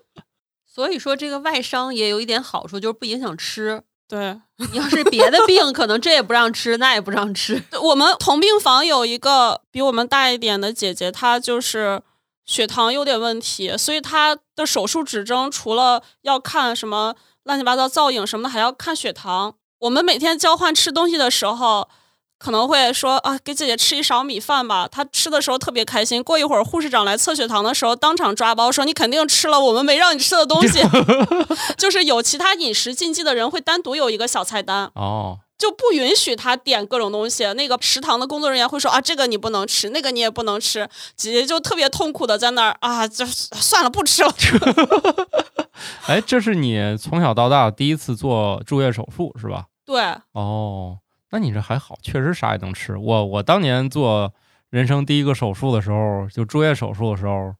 [0.66, 3.82] 所以说这个外伤也有一点好处，就是不影响吃。
[4.08, 4.40] 对
[4.72, 7.62] 你要是别的病，可能这也不让吃，那也不让吃。
[7.82, 12.00] 我们同病房有一个比我们大一点的姐姐，她就是
[12.46, 19.54] 血糖有点问题，所以她的手术指征除了要看什么乱七八糟造影什么的，还要看血糖。
[19.80, 21.88] 我们每天交换吃东西的时候。
[22.38, 24.86] 可能会说啊，给姐姐吃一勺米饭吧。
[24.86, 26.22] 她吃的时候特别开心。
[26.22, 30.80] 过一会儿，护士长来测血糖的时候，当场抓包说：“你肯定吃了我们没让你吃的东西。”
[31.76, 37.52] 就是有其他饮食禁忌的人会单独有一个小菜单哦，就不允许他点各种东西。
[37.54, 44.32] 那个食堂的工作人员会说：“啊，这个你不能吃，那个你也不能吃。”姐姐就特别痛苦的在那儿啊，就算了，不吃了。
[46.06, 49.64] 哎，这是你从小到大第一次做住院手术是吧？
[49.84, 50.00] 对。
[50.32, 50.98] 哦。
[51.30, 52.96] 那你这还好，确实啥也能吃。
[52.96, 54.32] 我我当年做
[54.70, 57.54] 人生第一个手术的时候，就住院手术的时候，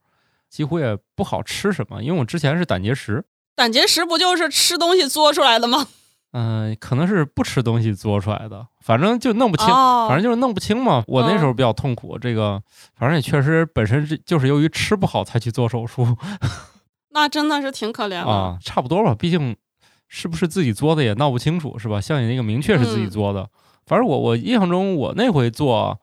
[0.48, 3.24] 几乎也不好吃什么，因为我之前是胆结石。
[3.54, 5.86] 胆结石不就是吃东西做出来的吗？
[6.32, 11.02] 嗯，可能是不吃东西做出来的，反正就弄不清，反正就是弄不清嘛。
[11.06, 12.62] 我那时候比较痛苦，这个
[12.94, 16.16] 反正也确实本身是就是由于吃不好才去做手术。
[17.12, 19.56] 那真的是挺可怜的啊，差不多吧，毕竟。
[20.08, 22.00] 是不是自己做的也闹不清楚，是吧？
[22.00, 23.48] 像你那个明确是自己做的，
[23.86, 26.00] 反正我我印象中我那回做，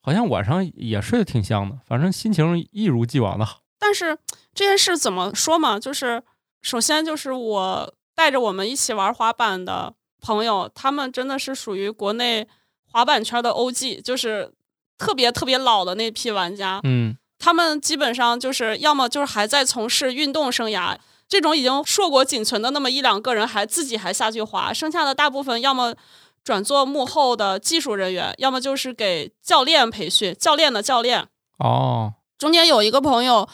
[0.00, 3.60] 好像晚上也睡得挺香的，反正心情一如既往的好。
[3.78, 4.16] 但是
[4.54, 5.78] 这件事怎么说嘛？
[5.78, 6.22] 就是
[6.62, 12.46] 首先就是我带着我们一起玩滑板的朋友，他们真的是属于国内
[12.84, 14.52] 滑板圈的 OG，就是
[14.96, 16.80] 特别特别老的那批玩家。
[16.84, 20.96] 嗯，他们基本上就是要么就是还在从事运动生涯。
[21.28, 25.94] 这种已经硕果仅存的那么一两个人还自己还下去滑，剩下的大部分要么
[26.42, 31.26] 转做幕后的技术人员，要么就是给教练培训，教练的教练。
[31.58, 33.46] 哦，中间有一个朋友，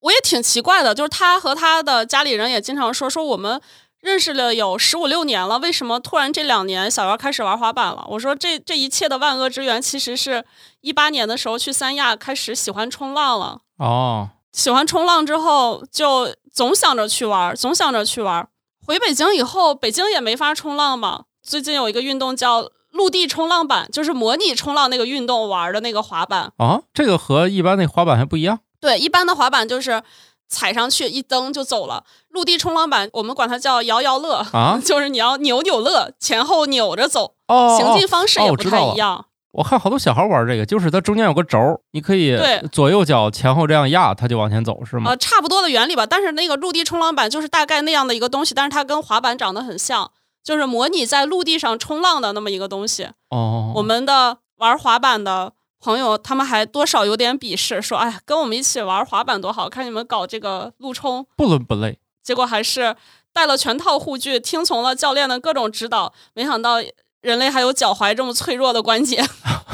[0.00, 3.60] 我也挺奇怪的，就是他和他的家里人也经常说，说我们
[4.00, 8.04] 认识了有十五六年了，为什么突然这两年小姚开始玩滑板了？
[8.08, 10.44] 我说这这一切的万恶之源，其实是
[10.80, 13.60] 一八年的时候去三亚开始喜欢冲浪了。
[13.76, 14.30] 哦。
[14.52, 18.48] 喜欢冲浪之后，就总想着去玩，总想着去玩。
[18.86, 21.24] 回北京以后，北京也没法冲浪嘛。
[21.42, 26.80] 最近有一个运动叫陆地冲浪板，就是模拟冲浪那个运动玩的那个滑板啊。
[26.92, 28.58] 这个和一般那滑板还不一样。
[28.80, 30.02] 对，一般的滑板就是
[30.48, 32.04] 踩上去一蹬就走了。
[32.30, 39.26] 陆地冲浪板，我们管它叫摇摇乐啊， 就是你要扭扭乐，前后扭着走，哦行进方式也不太一样。
[39.52, 41.58] 我看好多小孩玩这个，就是它中间有个轴，
[41.90, 42.38] 你可以
[42.70, 45.10] 左右脚前后这样压，它就往前走，是吗？
[45.10, 46.06] 呃，差不多的原理吧。
[46.06, 50.12] 但是那个陆地冲浪板就是大概那样的一个东西，但是它跟滑板长得很像，
[50.44, 53.08] 就是模拟在陆地上冲浪的那么一个东西。
[53.30, 53.72] 哦。
[53.74, 62.94] 我们的玩滑板的朋友，他们还多少有点鄙视，说：“哎，跟我们一起玩滑板多好，看你们搞这个陆冲，不伦不类。”结果还是
[63.32, 66.76] 带了全套护具，听从了教练的各种指导，没想到。
[67.20, 69.22] 人类还有脚踝这么脆弱的关节？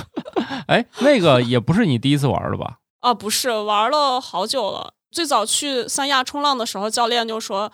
[0.68, 2.78] 哎，那个也不是你第一次玩了吧？
[3.00, 4.94] 啊，不是，玩了好久了。
[5.12, 7.70] 最早去三亚冲浪的时候，教练就说：“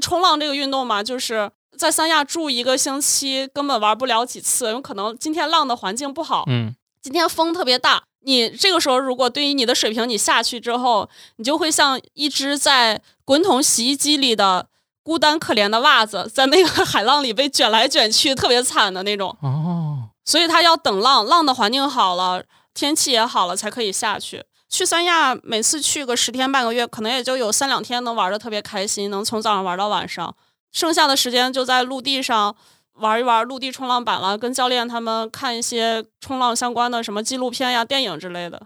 [0.00, 8.04] 冲浪这个运动嘛，就是在三亚住一个星期，根本玩不了几次，有可能今天浪的环境不好，嗯，今天风特别大。
[8.26, 14.68] 你这个时候如果对于你的水平，你下去之后，你就会像一只在滚筒洗衣机里的。”
[15.04, 19.36] 孤单可怜的袜子在那个海浪里被卷来卷去，特别惨的那种。
[19.42, 24.42] 哦，所以他要等浪，浪的环境好了，天气也好了，才可以下去。
[24.70, 30.34] 去三亚，每次去个十天半个月，可能也就有三两天能玩的特别开心，能从早上玩到晚上。
[30.72, 32.56] 剩下的时间就在陆地上
[32.94, 38.60] 玩一玩陆地冲浪板了，跟教练他们看一些冲浪相关的什么纪录片呀、电影之类的。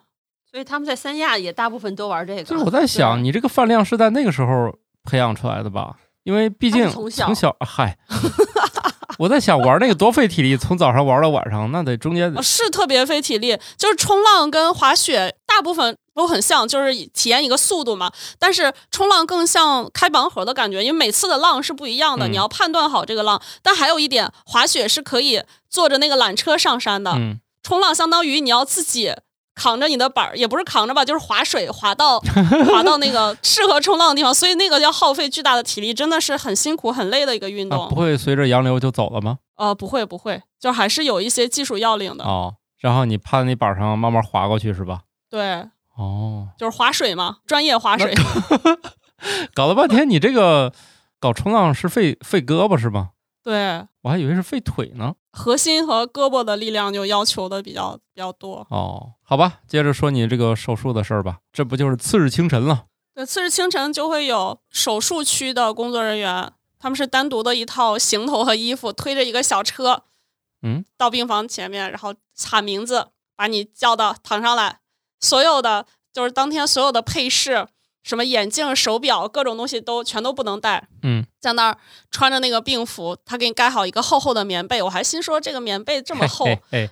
[0.51, 2.45] 所以他们在三亚也大部分都玩这个。
[2.45, 4.73] 就是我在想，你这个饭量是在那个时候
[5.03, 5.97] 培养出来的吧？
[6.29, 7.97] 因为毕竟从小嗨，
[9.19, 13.57] 我在想玩那个多费体力，从早上玩到晚上，那得中间是特别费体力。
[13.79, 18.13] 就是冲浪跟滑雪大部分都很像，就是体验一个速度嘛。
[18.39, 23.41] 但是冲浪更像开盲盒的感觉，因为每次的浪是不一样的，你要判断好这个浪。
[23.63, 27.13] 但还有一点，滑雪是可以坐着那个缆车上山的，
[27.63, 29.15] 冲浪相当于你要自己。
[29.59, 32.21] 扛着你的板儿也不是扛着吧，就是划水划到
[32.71, 37.89] 划到那个适合冲浪的地方，所以那个要耗费巨大的体力，真的是很辛苦很累的一个运动。
[37.89, 39.39] 不会随着洋流就走了吗？
[39.57, 42.25] 呃，不会不会，就还是有一些技术要领的。
[42.25, 45.01] 哦，然后你趴在那板上慢慢滑过去是吧？
[45.29, 45.69] 对。
[45.97, 48.15] 哦，就是划水嘛，专业划水。
[49.53, 50.73] 搞了半天，你这个
[51.19, 53.11] 搞冲浪是费费胳膊是吗？
[53.43, 55.15] 对，我还以为是费腿呢。
[55.39, 58.67] 核心和胳膊的力量就要求的比较比较多。
[58.71, 61.39] 哦，好吧，接着说你这个手术的事儿吧。
[61.53, 62.87] 这不就是次日清晨了？
[63.15, 70.03] 对，次日清晨就会有手术区的工作人员，他们是单独的一套行头和衣服，推着一个小车，
[70.63, 74.81] 嗯，到病房前面，然后喊名字，把你叫到躺上来，
[75.21, 77.69] 所有的就是当天所有的配饰。
[78.03, 80.89] 什么眼镜、手表，各种东西都全都不能戴。
[81.03, 81.77] 嗯，在那儿
[82.11, 84.81] 穿着那个病服，他给你盖好一个厚厚的棉被。
[84.83, 86.47] 我还心说这个棉被这么厚，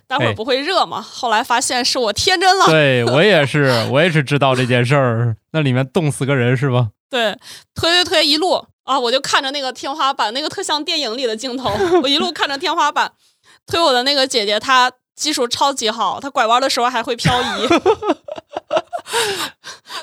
[0.07, 1.01] 待会儿不会热吗？
[1.01, 2.65] 后来发现是我天真了。
[2.67, 5.35] 对我也是，我也是知道这件事儿。
[5.51, 6.89] 那里面冻死个人是吧？
[7.09, 7.35] 对，
[7.73, 11.71] 推推推一路啊，我就看着那个天花板，那个特像电影里的镜头。
[12.03, 13.11] 我一路看着天花板，
[13.65, 17.67] 推我的那个姐姐，她技术超级好，他拐弯的时候还会漂移。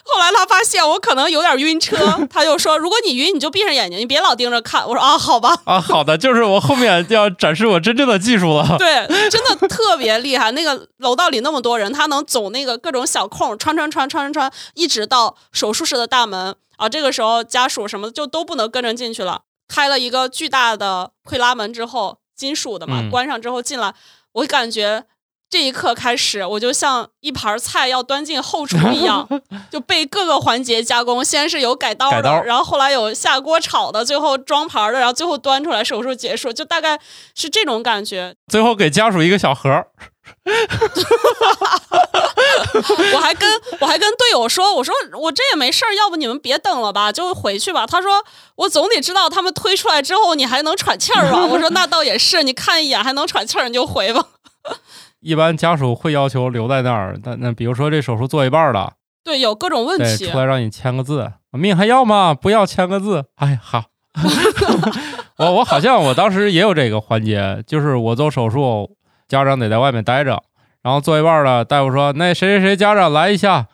[0.05, 1.97] 后来他发现我可能有点晕车，
[2.31, 8.75] 他就说：“如果你晕，你就闭上眼睛，你别老盯着看。”我说：“啊，好吧。”啊，好的，就是我后面要展示我真正的技术了。
[8.79, 10.51] 对，真的特别厉害。
[10.53, 16.89] 那个楼道里那么多人，他能走那个各种小空，穿穿穿穿穿穿，一直到手术室的大门啊。
[16.89, 19.43] 这个时候家属什么就都不能跟着进去了。
[19.69, 23.95] 开了一个巨大的推拉门之后，金属的嘛，关上之后进来，
[24.35, 25.05] 我感觉。
[25.51, 29.29] 这一刻开始，我就像一盘菜要端进后厨一样，
[29.71, 31.25] 就被各个环节加工。
[31.25, 36.99] 先是有改刀的，然后后来有下锅炒的，最后装盘的，然后最后端出来，手术结束，就大概
[37.37, 38.35] 是这种感觉。
[38.49, 39.87] 最后给家属一个小盒儿，
[43.15, 43.49] 我还跟
[43.81, 47.87] 我还跟队友说，我说我这也没事儿，要不你们别等了吧，就回去吧。
[47.87, 48.25] 他说
[48.57, 51.45] 我总得知道他们推出来之后你还能喘气儿吧。
[51.47, 54.25] 我说那倒也是，你看一眼还能喘气儿，你就回吧。
[55.21, 58.93] 一般家属会要求留在那儿，那那比如说这手术做一半了，
[59.25, 62.35] 对，有各种问题，出来让你签个字，命还要吗？
[62.35, 63.25] 不要签个字。
[63.37, 63.85] 哎，好，
[65.39, 70.43] 我我好像我当时也有这个环节，就是我做手术，家长得在外面待着，
[70.85, 73.67] 然后做一半了，大夫说那谁谁谁家长来一下，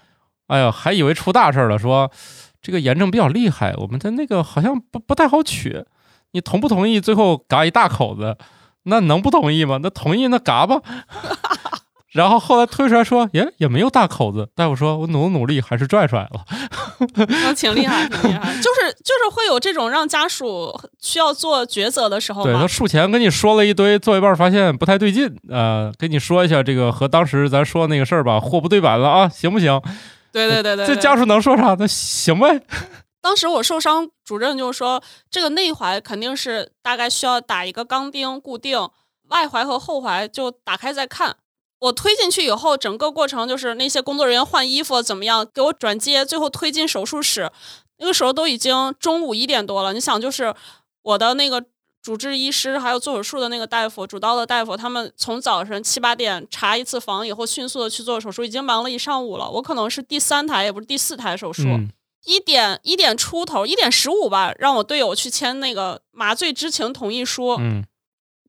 [0.46, 2.10] 哎呦，还以为出大事了，说
[2.62, 5.84] 这个炎症比较厉害，我们的那个好像不不太好取，
[6.30, 6.98] 你同不同意？
[6.98, 8.38] 最后嘎一大口子。
[8.84, 9.78] 那能不同意吗？
[9.82, 10.80] 那同意，那嘎吧。
[12.12, 14.48] 然后后来推出来说，也也没有大口子。
[14.56, 16.44] 大夫说，我努努力还是拽出来了。
[17.28, 18.52] 那挺厉害，挺厉害。
[18.60, 22.42] 就是就是会有这种让家属需要做抉择的时候。
[22.42, 29.80] 对他术前跟你说了一堆，做一半发现不太对劲，呃，跟你说一下这个和当时咱说那个事儿吧，货不对版了啊，行不行？
[30.32, 30.86] 对对对对。
[30.86, 31.76] 这家属能说啥？
[31.78, 32.60] 那行呗。
[33.22, 38.88] 当时我受伤，主任就说这个内踝肯定是大概需要打一个钢钉固定，
[39.28, 41.36] 外踝和后踝就打开再看。
[41.80, 47.50] 我推进去以后，整个过程就是那些工作人员换衣服怎么样，给我转接，最后推进手术室。
[47.98, 50.54] 那个时候都已经中午一点多了，你想就是
[51.02, 51.64] 我的那个
[52.02, 59.50] 主治医师还有做手术的那个大夫、主刀的大夫，他们从早晨七八点查一次房以后，迅速的去做手术，已经忙了一上午了。
[59.50, 61.62] 我可能是第三台，也不是第四台手术。
[62.24, 67.56] 一点一点出头，一点十五吧，让我队友去签那个麻醉知情同意书。
[67.58, 67.84] 嗯，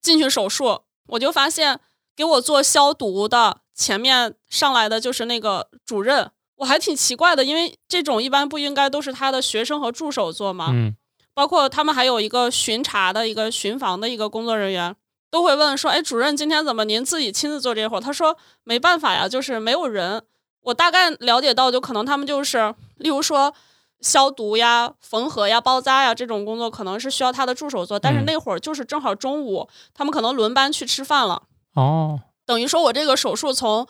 [0.01, 1.79] 进去手术，我就发现
[2.21, 10.67] 给我做消毒的前面上来的就是那个主任，我还挺奇怪的，因为这种一般不应该都是他的学生和助手做吗？
[10.71, 10.95] 嗯，
[11.33, 14.95] 包括他们还有一个巡查的一个巡房的一个工作人员，
[15.31, 20.21] 都会问说：“哎，主任今天怎么您自己亲自做这活？”他说：“没办法呀，就是没有人。”
[20.65, 23.51] 我大概了解到，就可能他们就是，例如说
[23.99, 27.97] 消毒呀、缝合呀、包扎呀这种工作，可能是需要他的助手做。
[27.97, 31.41] 但是那会儿就是正好中午，他们可能轮班去吃饭了。
[31.73, 33.87] 哦，等于说我这个手术从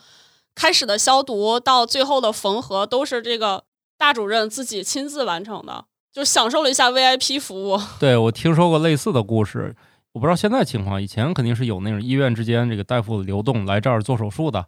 [0.53, 3.63] 开始的消毒到最后的缝合，都是这个
[3.97, 7.79] 大主任自己亲自完成的，就享受了一下 VIP 服务。
[7.99, 9.75] 对我听说过类似的故事，
[10.11, 14.65] 我不知道现在情况，以前肯定是有那种医院之间这个大夫流动来这儿做手术的。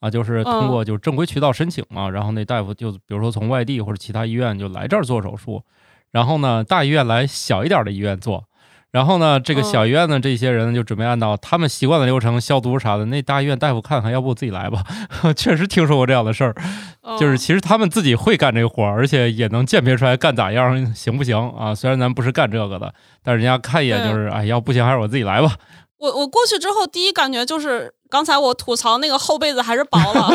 [0.00, 5.62] 啊，就是通过就正规渠道申请嘛，然后那大夫就比如说从外地或者其他医院就来这儿做手术，
[6.10, 8.44] 然后呢大医院来小一点的医院做，
[8.94, 14.84] 然后呢这个小医院的这些人就准备按照他们习惯的流程消毒啥的，那大医院大夫看看，要不自己来吧？
[15.34, 16.54] 确实听说过这样的事儿，
[17.18, 21.74] 就是其实他们自己会干这个活儿，而且也能鉴别出来干咋样行不行啊？
[21.74, 22.94] 虽然咱不是干这个的，
[23.24, 25.56] 但人家看一眼就是，哎，要不行还是我自己来吧。
[25.98, 30.30] 我我过去之后，第一感觉就是刚才我吐槽那个厚被子还是薄了，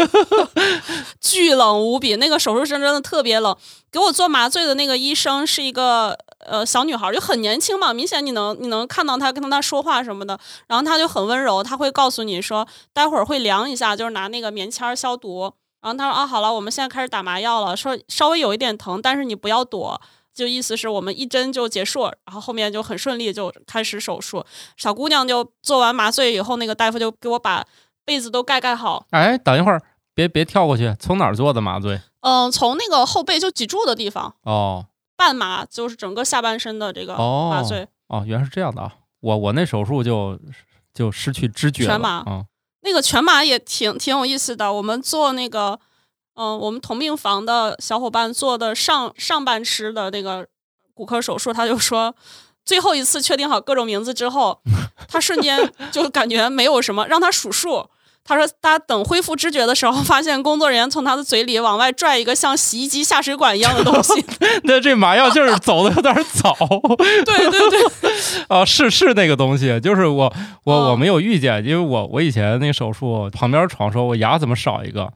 [1.22, 2.16] 巨冷无比。
[2.18, 3.56] 那个手术室真的特别冷。
[3.92, 10.38] 给我做麻醉的那个医生是一个呃小女孩，就很年轻嘛，明显你能你能看到她跟她说话什么的。
[10.68, 15.54] 然后她就很温柔，她会告诉你说，待会儿会量一下，就是拿那个棉签消毒。
[15.82, 20.00] 然后她说啊，好了，我们现在开始打麻药了，说稍微有一点疼，但是你不要躲。
[20.40, 24.46] 就意思是我们一针就结束，然后后面就很顺利就开始手术。
[24.78, 27.66] 小姑娘就做完麻醉以后，那个大夫就给我把
[28.06, 29.06] 被子都盖盖好。
[29.10, 29.82] 哎，等一会儿，
[30.16, 32.00] 别别跳过去，从哪儿做的麻醉？
[32.22, 34.86] 嗯，从那个后背就脊柱的地方哦，
[35.18, 37.86] 半麻就是整个下半身的这个麻醉。
[38.08, 38.96] 哦，原来是这样的啊！
[39.20, 40.40] 我我那手术就
[40.94, 41.90] 就失去知觉了。
[41.90, 42.46] 全麻，嗯，
[42.82, 44.72] 那个全麻也挺挺有意思的。
[44.72, 45.80] 我们做那个。
[46.42, 50.48] 嗯，我们同病房的小伙伴做的上上半身的那个
[50.94, 52.16] 骨科手术，他就说，
[52.64, 54.62] 最后一次确定好各种名字之后，
[55.10, 57.88] 他瞬间 就感觉没有什么，让他数数。
[58.24, 64.24] 他说，他等恢复知觉的时候，发现工作人员从他的嘴里往外拽一个像洗衣机下水管一样的东西。
[64.64, 66.56] 那这麻药劲儿走的有点早。
[67.26, 68.12] 对对对，
[68.48, 70.34] 啊，是是那个东西，就是我
[70.64, 75.12] 我我没有遇见，因为我我以前那手术旁边床说，我牙怎么少一个？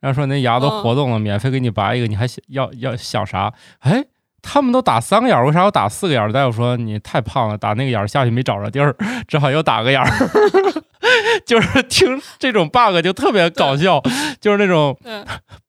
[0.00, 3.52] 然后说那牙都活动了，免费给你拔一个，你还想要要想啥？
[3.80, 4.04] 哎，
[4.42, 6.32] 他们都打三个眼，为啥要打四个眼？
[6.32, 8.94] 大夫说你太胖了，打那个眼下去没找着地儿，
[9.26, 10.08] 只好又打个眼儿。
[11.46, 14.02] 就是听这种 bug 就特别搞笑，
[14.40, 14.96] 就是那种，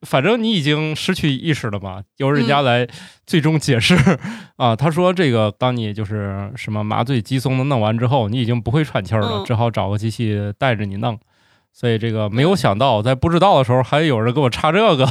[0.01, 2.87] 反正你已经失去意识了嘛，由人家来
[3.25, 3.95] 最终解释
[4.57, 4.75] 啊。
[4.75, 11.17] 他说这个，当你就是什么麻醉肌松的弄完之后，你已经不会喘气儿了，只好找个机器带着你弄。
[11.79, 15.07] 所以这个没有想到，在不知道的时候还有人给我插这个。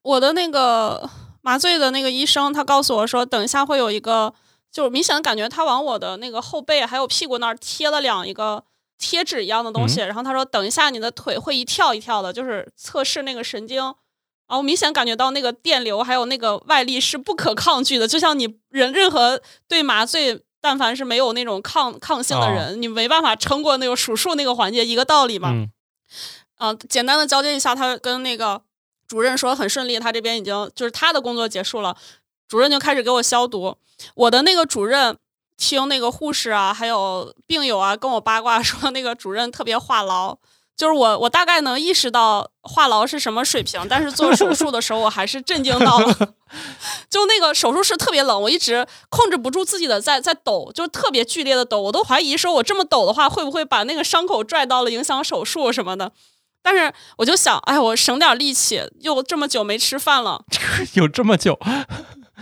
[0.00, 1.10] 我的那个
[1.42, 4.32] 麻醉的那个医生，他告诉我说，等一下会有一个，
[4.72, 8.64] 就明显的感觉他往我的那个后背还有屁股那儿贴了两一个
[8.96, 10.00] 贴纸一样的东西。
[10.00, 13.82] 然后他说，等一下你的腿会一跳一跳的，就是测试那个神经。
[14.46, 19.38] 啊，我明显感觉到那个电流还有那个外力是不可抗拒的，就像你人任何
[19.68, 20.40] 对麻醉。
[20.60, 25.50] 但凡是没有那种抗抗性的人，你没办法撑过那个数数那个环节，一个道理嘛。
[26.58, 28.60] 嗯，简单的交接一下，他跟那个
[29.08, 31.96] 主任说很顺利，他这边已经就是他的工作结束了，
[32.46, 33.76] 主任就开始给我消毒。
[34.14, 35.16] 我的那个主任
[35.56, 40.36] 听那个护士啊，还有病友啊跟我八卦说，那个主任特别话痨。
[40.76, 46.34] 就是我，我大概能意识到话痨是什么水平，但是做手术的时候，我还是震惊到了。
[47.10, 56.12] 就那个手术室特别冷，我一直控制不住自己的在在抖，就特别剧烈的抖，我都怀疑说我这么抖的话，会不会把那个伤口拽到了，影响手术什么的。
[56.62, 60.44] 但是我就想，哎，我省点力气，又这么久没吃饭了，
[60.94, 61.58] 有这么久，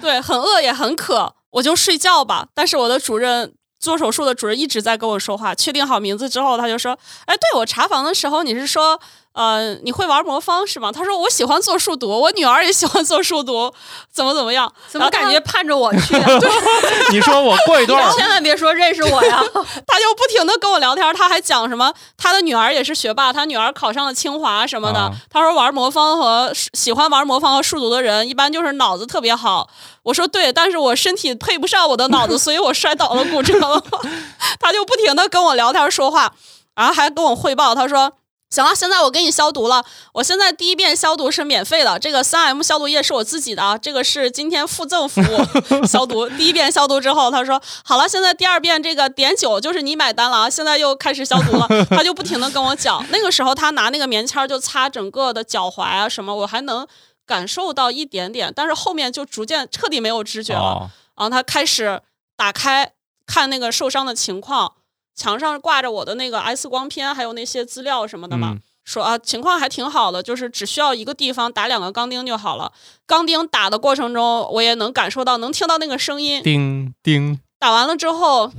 [0.01, 2.47] 对，很饿也很渴，我就睡觉吧。
[2.55, 3.55] 但是我的主任。
[3.79, 9.01] 做手术的主任一直在跟我说话，确定好名字之后，他就说：“哎，对我查房的时候，你是说，
[9.39, 13.73] 呃，你会玩魔方是吗？”他说：“我喜欢做数独，我女儿也喜欢做数独，
[14.13, 14.71] 怎么怎么样？
[14.89, 16.17] 怎么感觉盼着我去？”
[17.13, 19.41] 你说我过一段，千万别说认识我呀！
[19.87, 25.11] 他就不停的跟我聊天，他还讲什么，他的女儿也是学霸，他女儿考上了清华什么的。
[25.31, 29.69] 他说玩魔方和喜欢玩魔方和数独的人，一般就是脑子特别好。
[30.03, 33.81] 我说对，但是我身体配不上我的脑子，所以我摔倒了骨折了。
[34.59, 36.33] 他就不停的跟我聊天说话，
[36.75, 37.75] 然后还跟我汇报。
[37.75, 38.13] 他说
[38.51, 39.85] ：“行了，现在我给你消毒了。
[40.13, 46.29] 我现在第一遍消毒是免费的，这个三 M 消毒液是我自己的啊，这个是今天附赠服务 消毒。
[46.31, 51.67] 第一遍消毒之后，他说好了，现在第二遍这个碘酒就是你买单了啊，现在又开始消毒了。
[51.91, 56.87] 他就不停的跟我讲，那个时候他拿那个棉签就擦整个的脚踝啊什么，我还能。”
[57.29, 60.91] 感受到一点点，但是后面就逐渐彻底没有知觉了。
[61.15, 62.01] 然后他开始
[62.39, 62.91] 打开
[63.27, 64.77] 看那个受伤的情况，
[65.19, 68.57] 墙上挂着我的那个 X 光片，还有那些资料什么的嘛。
[68.85, 72.73] 说啊，情况还挺好的，就是只需要一个地方打两个钢钉就好了。
[73.05, 77.41] 钢钉打的过程中，我也能感受到，能听到那个声音，钉钉。
[77.59, 78.53] 打完了之后，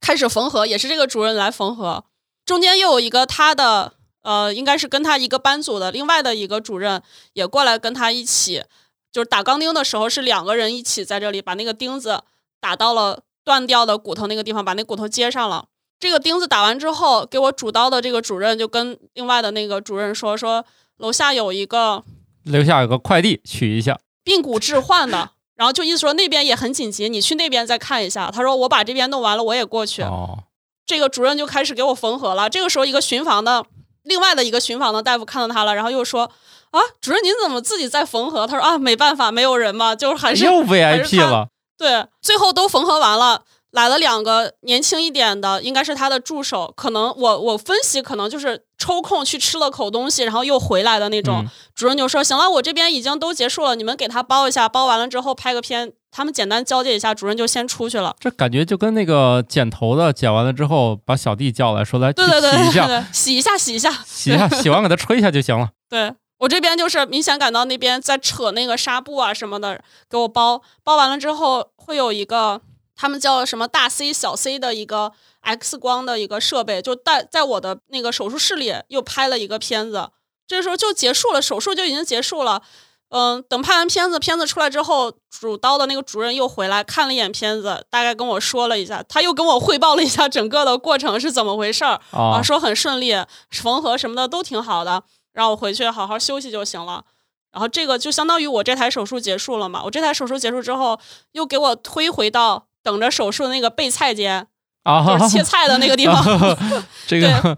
[0.00, 2.04] 开始缝合，也是这个主任来缝合。
[2.44, 3.92] 中间又有一个他的。
[4.24, 8.62] 呃，应该是跟他一个班组的另外的一个主任也过来跟他一起，
[9.10, 12.22] 就是打钢钉的时候是两个人一起在这里把那个钉子
[12.60, 15.64] 打到了断掉的骨头那个地方，把那骨头接上了。
[16.02, 20.64] 这个钉子打完之后，给我主刀的这个主任就跟另外的那个主任说说，
[20.96, 22.02] 楼下有一个
[22.42, 28.32] 楼下有个快递取一下髌骨置换的，然后就意思说那边也很紧急，你去那边再看一下。
[28.32, 30.02] 他说我把这边弄完了，我也过去。
[30.02, 30.40] 哦，
[30.84, 32.50] 这个主任就开始给我缝合了。
[32.50, 33.64] 这个时候一个巡房的。
[34.02, 36.28] 另外的一个巡房的大夫看到他了，然后又说
[36.72, 41.46] ：“啊，主任您怎么自己在缝合？”他说：“啊，没办法，没有人嘛，就是还是又 VIP 了。”
[41.78, 51.46] 对，最后都缝合完了，来了两个年轻一点的，应该是他的助手，可能我我分析可能就是抽空去吃了口东西，然后又回来的那种。
[51.74, 58.14] 主任就说：“行了，我这边已经都结束了，你们给他包一下，包完了之后拍个片。”他们简单交接一下，主任就先出去了。
[58.20, 65.70] 这感觉就跟那个剪头的剪完了之后，把小弟叫来说来对对对洗一下，洗一下，洗一下，洗一下， 洗完给他吹一下就行了。
[65.88, 72.60] 对我这边就是明显感到那边在扯那个纱布啊什么的，给我包包完了之后，会有一个
[73.02, 80.10] 他们叫什么大 C 小 C 的一个 X 光的一个设备，就在在我的那个手术室里又拍了一个片子。
[80.46, 82.62] 这时候就结束了，手术就已经结束了。
[83.08, 93.12] 嗯，等拍完片子，片子出来之后，主刀的那个主任又回来看了一眼片子，大概跟我说了一下，他又跟我汇报了一下整个的过程是怎么回事儿啊，说很顺利，
[93.50, 95.02] 缝合什么的都挺好的。
[95.32, 97.04] 让我回去好好休息就行了，
[97.50, 99.82] 然后这个就相当于我这台手术结束了嘛。
[99.82, 101.00] 我这台手术结束之后，
[101.32, 104.46] 又给我推回到等着手术的那个备菜间，
[104.84, 106.22] 就是切菜的那个地方。
[107.06, 107.56] 这个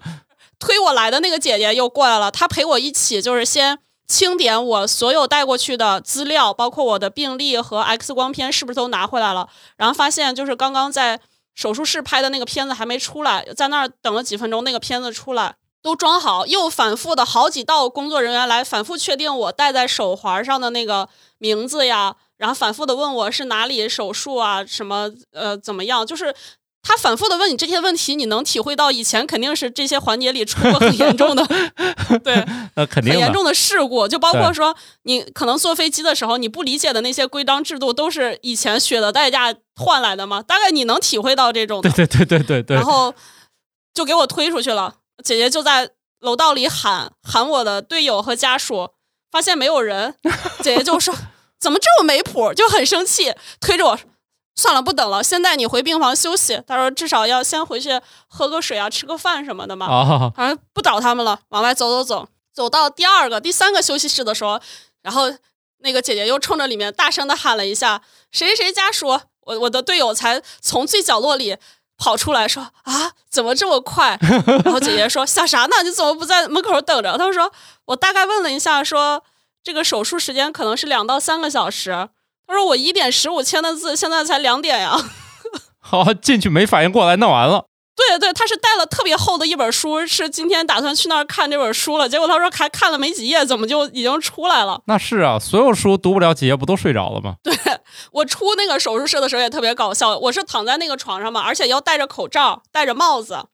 [0.58, 9.48] 推我来的那个姐姐又过来了，她陪我一起，就是先清点我所有带过去的资料，包括我的病历和 X 光片是不是都拿回来了。
[9.76, 11.20] 然后发现就是刚刚在
[11.54, 15.54] 手术室拍的那个片子还没出来，在那儿等了几分钟，那个片子出来。
[15.82, 26.07] 都装好，又反复的好几道工作人员来反复确定我戴在手环上的那个名字呀，然后反复的问我是哪里手术啊，什么呃怎么样？
[26.07, 26.34] 就是
[26.82, 31.42] 他反复的问你这些问题，你能体会到以前肯定是这些环节里出过很严重的，
[32.22, 40.42] 对，那肯定很严重的事故，就包括说你可能坐飞机的时候你不理解的那些规章制度，都是以前血的代价换来的嘛？
[40.42, 43.14] 大概你能体会到这种，对对对对对对，然后
[43.95, 44.97] 就给我推出去了。
[45.24, 45.88] 姐姐就在
[46.20, 48.90] 楼道里喊喊我的队友和家属，
[49.32, 50.16] 发现没有人，
[50.61, 51.14] 姐姐就说
[51.64, 53.98] 怎么这么没谱，就很生气，推着我
[54.54, 56.62] 算了不等了，先带你回病房休息。
[56.66, 57.98] 他说至少要先回去
[58.28, 59.86] 喝个水啊，吃个饭什么的嘛。
[59.86, 64.60] 啊，反正不找他们了，往外走走走，走到第二个、第三个休息室的时候，
[65.00, 65.32] 然后
[65.78, 71.56] 那个姐姐又冲着里面大声的喊了一下谁谁谁家属，我我的队友才从最角落里。
[71.96, 74.18] 跑出来说啊，怎么这么快？
[74.64, 75.82] 然后姐姐说想啥呢？
[75.84, 77.16] 你怎么不在门口等着？
[77.16, 77.50] 他说
[77.84, 79.22] 我大概问了一下，说
[79.64, 82.10] 这个手术时间可能是两到三个小时。
[82.46, 84.94] 他说我一点十五签的字，现在才两点呀。
[85.80, 87.64] 好，进去没反应过来，弄完了。
[87.96, 92.08] 对对，他是带了特别厚的一本书，是今天打算去那儿看这本书了。
[92.08, 94.82] 结果他说还看了没几页，怎么就已经出来了？
[94.86, 97.36] 那是啊，所有书读不了几页，不都睡着了吗？
[97.42, 97.54] 对
[98.10, 103.46] 我出那个手术室的时候也特别搞笑，我是躺在那个床上嘛，而且要戴着口罩，戴着帽子，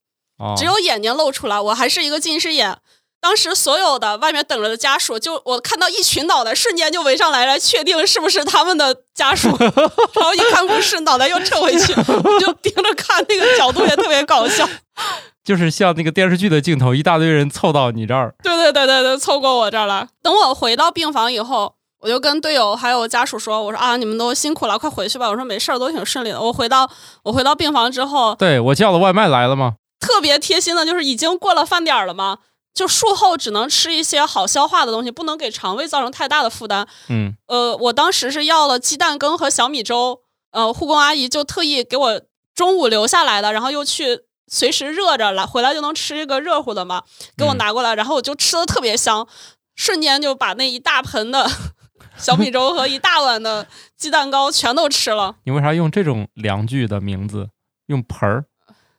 [0.56, 2.78] 只有眼睛露出来，我还是一个近视眼。
[3.20, 9.48] 当时所有的外面等着的家属，就我看到一群脑袋瞬间就围上来，来确定是不是他们的家属。
[9.60, 11.92] 然后一看不是，脑袋又撤回去，
[12.40, 14.66] 就盯着看，那个角度也特别搞笑。
[15.44, 18.34] 就是像那个电视剧的镜头，一大堆人凑到你这儿。
[18.42, 20.06] 对对对对对，凑过我这儿来。
[20.22, 26.40] 等我回到病房以后，我就跟队友还有家属说：“我说啊，你们都辛苦了，快回去吧。”我说没事儿，都挺顺利的。
[26.40, 26.88] 我回到
[27.24, 29.74] 我回到病房之后，对我叫的外卖来了吗？
[29.98, 32.38] 特别贴心的，就是已经过了饭点了吗？
[32.72, 36.86] 就术后只能吃一些好消化的东西，不能给肠胃造成太大的负担。
[37.08, 42.22] 嗯，呃，我当时是要了鸡蛋羹和小米粥，呃，护工阿姨就特意给我
[42.54, 47.02] 中午留下来的，然后又去随时热着来，回来就能吃一个热乎的嘛，
[47.36, 49.26] 给我拿过来，然后我就吃的特别香，
[49.74, 51.50] 瞬间就把那一大盆的
[52.16, 53.66] 小米粥和一大碗的
[53.96, 55.36] 鸡蛋糕全都吃了。
[55.44, 57.48] 你为啥用这种凉具的名字？
[57.86, 58.44] 用盆儿？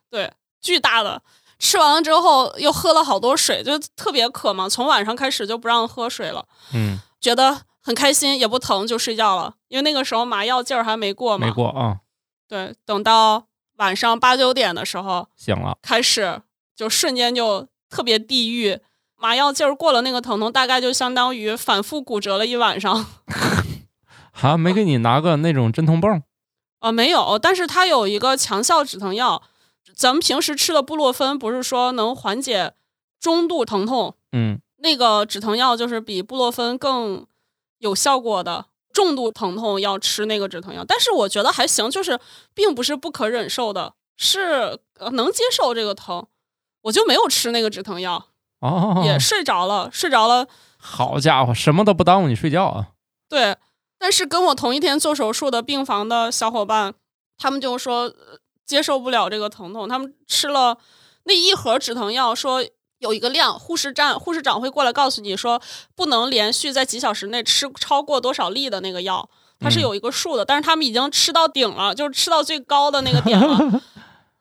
[0.09, 1.21] 对，巨大的。
[1.61, 4.67] 吃完了之后又喝了好多水，就特别渴嘛。
[4.67, 6.43] 从晚上开始就不让喝水了，
[6.73, 9.53] 嗯，觉得很开心，也不疼，就睡觉了。
[9.67, 11.97] 因为那个时候麻药劲儿还没过嘛，没过啊。
[12.47, 13.45] 对，等到
[13.77, 16.41] 晚上八九点的时候醒了，开始
[16.75, 18.79] 就瞬间就特别地狱，
[19.15, 23.05] 麻药劲儿过了，那个疼痛大概就相当于反复骨折了一晚上。
[24.31, 26.23] 还 没给你拿个那种镇痛泵？
[26.79, 29.43] 啊，没有，但是它有一个强效止疼药。
[29.95, 32.73] 咱们平时吃的布洛芬不是说能缓解
[33.19, 34.15] 中度疼痛？
[34.31, 37.25] 嗯，那个止疼药就是比布洛芬更
[37.79, 38.65] 有效果的。
[38.93, 42.19] 重度疼痛要吃那个止疼药，但是我觉得还行，就是
[42.53, 44.79] 并不是不可忍受的，是
[45.13, 46.27] 能接受这个疼。
[46.81, 48.27] 我就没有吃那个止疼药，
[48.59, 50.45] 哦，也睡着了，睡着了。
[50.77, 52.89] 好家伙，什么都不耽误你睡觉啊！
[53.29, 53.55] 对，
[53.97, 56.93] 但是跟我同一天做手术的病房的小伙伴，
[57.37, 58.13] 他们就说。
[58.71, 60.77] 接受不了这个疼痛，他们吃了
[61.25, 62.65] 那一盒止疼药，说
[62.99, 65.61] 有一个量，护士站护士长会过来告诉你说，
[65.93, 70.45] 不能连续在几小时内吃超过多少粒的那个药，它是有一个数的。
[70.45, 73.81] 但是他们已经吃到顶了，就是吃到最高的那个点了，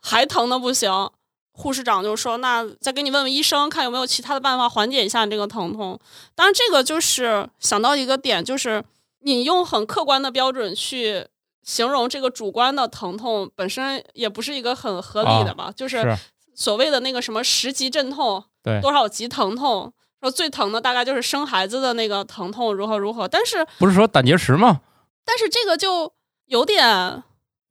[0.01, 1.11] 还疼的不行。
[1.53, 5.99] 护士长就说：“那再给你问问医生，看有没有其他的办法缓解一下你这个疼痛。”
[6.35, 8.83] 当然，这个就是想到一个点，就是
[9.23, 11.27] 你用很客观的标准去。
[11.63, 15.73] 形容这个主观的疼痛本身也不是一个很合理的吧？
[15.77, 16.17] 就是
[16.55, 24.81] 所谓的那个什么十级阵痛，对，多少级疼痛，说最疼的大概就是生孩子的那个疼痛如何如何，但是不是说胆结石吗？
[25.25, 26.13] 但是这个就
[26.47, 27.23] 有点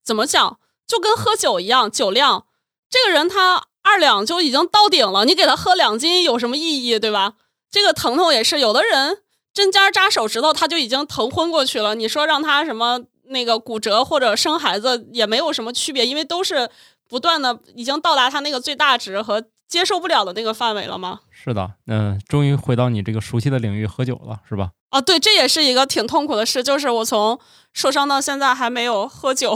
[0.04, 2.46] 怎么讲，就跟喝酒一样，酒量，
[2.90, 7.34] 这个人他二两就已经到顶了，你给他喝两斤有什么意义，对吧？
[7.70, 9.24] 这个疼痛也是，有的人
[9.54, 16.70] 针尖扎手指头他就已经疼昏过去了，你说让他什么那个骨折或者生孩子也没有什么区别，因为都是
[17.08, 19.44] 不断的已经到达他那个最大值和。
[19.70, 21.20] 接受不了的那个范围了吗？
[21.30, 24.72] 是的，嗯，终于回到你这个熟悉的领域喝酒了，是吧？
[24.90, 27.40] 啊，对，这也是一个挺痛苦的事，就是我从
[27.72, 29.56] 受伤到现在还没有喝酒。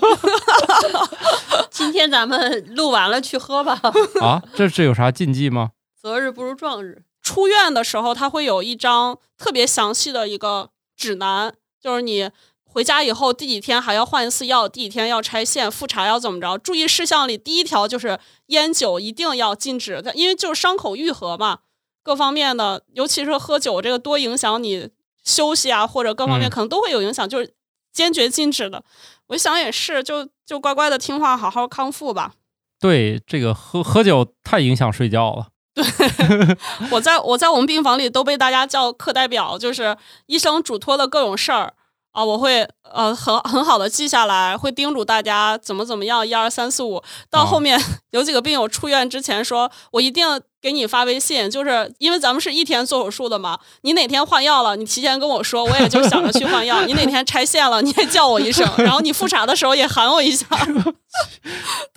[1.70, 3.80] 今天咱们录完了去喝吧。
[4.20, 5.70] 啊，这这有啥禁忌吗？
[5.98, 7.04] 择日不如撞日。
[7.22, 11.54] 出院的时候他会有一张特别详细的一个指南，
[11.84, 12.30] 就是你。
[12.66, 16.58] 回家以后第几天还要换一次药，第几天要拆线复查要怎么着？
[16.58, 21.60] 注意事项里第一条就是烟酒一定要禁止，因为就是伤口愈合嘛，
[22.02, 24.90] 各方面的，尤其是喝酒这个多影响你
[25.22, 27.54] 休息啊，或者各方面可能都会有影响，就是
[27.92, 28.82] 坚决禁止的。
[29.28, 32.32] 我想也是，就就乖乖的听话，好好康复吧。
[32.80, 35.53] 对，这个喝喝酒太影响睡觉了。
[35.74, 35.84] 对，
[36.90, 39.96] 我在我在我们病房里都被大家叫课代表，就是
[40.26, 41.74] 医生嘱托的各种事儿。
[42.12, 47.02] 啊，我会呃很很好的记下来，会叮嘱大家怎么怎么样，一二三四五。
[47.28, 47.76] 到后面
[48.12, 50.24] 有几个病友出院之前说，我一定
[50.62, 56.82] 给你发微信，就是因为咱们是一天做手术的嘛，你哪天换药了，你提前跟我说，我也就想着去换药。
[56.86, 60.46] 你哪天拆线了，你也叫我一声，然后你复查的时候也喊我一下，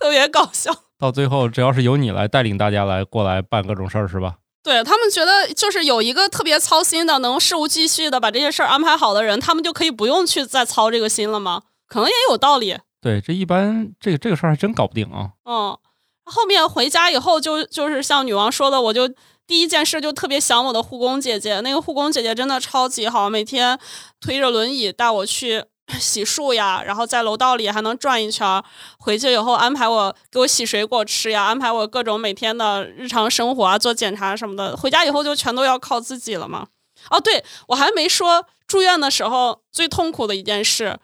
[0.01, 0.73] 特别搞笑。
[0.99, 4.35] 到最后，只要是由你来带领大家来过来办各种事儿，是吧？
[4.63, 11.61] 对他们觉得，就是有一个特别操心的，能事无巨细的把这些事儿安排好的人，他们就可以不用去再操这个心了吗？
[11.87, 12.77] 可能也有道理。
[12.99, 15.29] 对，这一般这个这个事儿还真搞不定啊。
[15.45, 15.77] 嗯，
[16.25, 19.07] 后面回家以后，就就是像女王说的，我就
[19.45, 21.61] 第一件事就特别想我的护工姐姐。
[21.61, 23.79] 那个护工姐姐真的超级好，每天
[24.19, 25.63] 推着轮椅带我去。
[25.99, 28.61] 洗漱呀，然后在楼道里还能转一圈。
[28.99, 34.75] 回去以后安排我给我洗水果吃呀，安排我各种每天的日常生活啊，做检查什么的。
[34.75, 36.67] 回家以后就全都要靠自己了嘛。
[37.09, 40.99] 哦，对我还没说住院的时候最痛苦的一件事。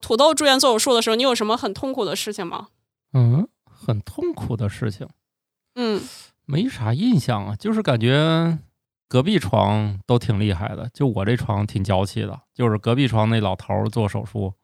[0.00, 2.68] 土豆住院做手术的时候，你有什么很痛苦的事情吗？
[3.12, 5.08] 嗯，很痛苦的事情。
[5.74, 6.00] 嗯，
[6.46, 8.58] 没啥印象啊，就是感觉。
[9.10, 12.42] 隔壁床都挺厉害的，就我这床挺娇气的。
[12.54, 14.54] 就是隔壁床那老头做手术，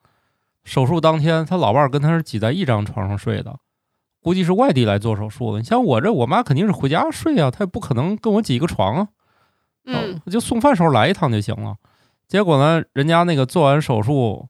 [0.62, 3.59] 手术当天他老伴儿跟他是挤在一张床上睡的，
[4.22, 5.59] 估计是外地来做手术的。
[5.59, 9.09] 你像我这，我妈肯定是回家睡啊，她也不可能跟我挤一个床啊。
[9.84, 11.74] 嗯，就送饭时候来一趟就行了。
[12.28, 14.49] 结果呢，人家那个做完手术，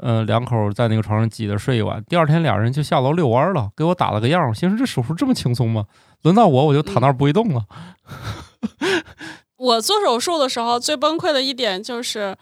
[0.00, 4.48] 呃，两口在那个床上挤着睡一晚，第二天俩人就下楼遛弯了，给我打了个样。
[4.48, 5.86] 我寻思这手术这么轻松吗？
[6.22, 7.64] 轮到我，我就躺那儿不会动了。
[9.56, 12.36] 我做手术的时候最崩溃的一点就是，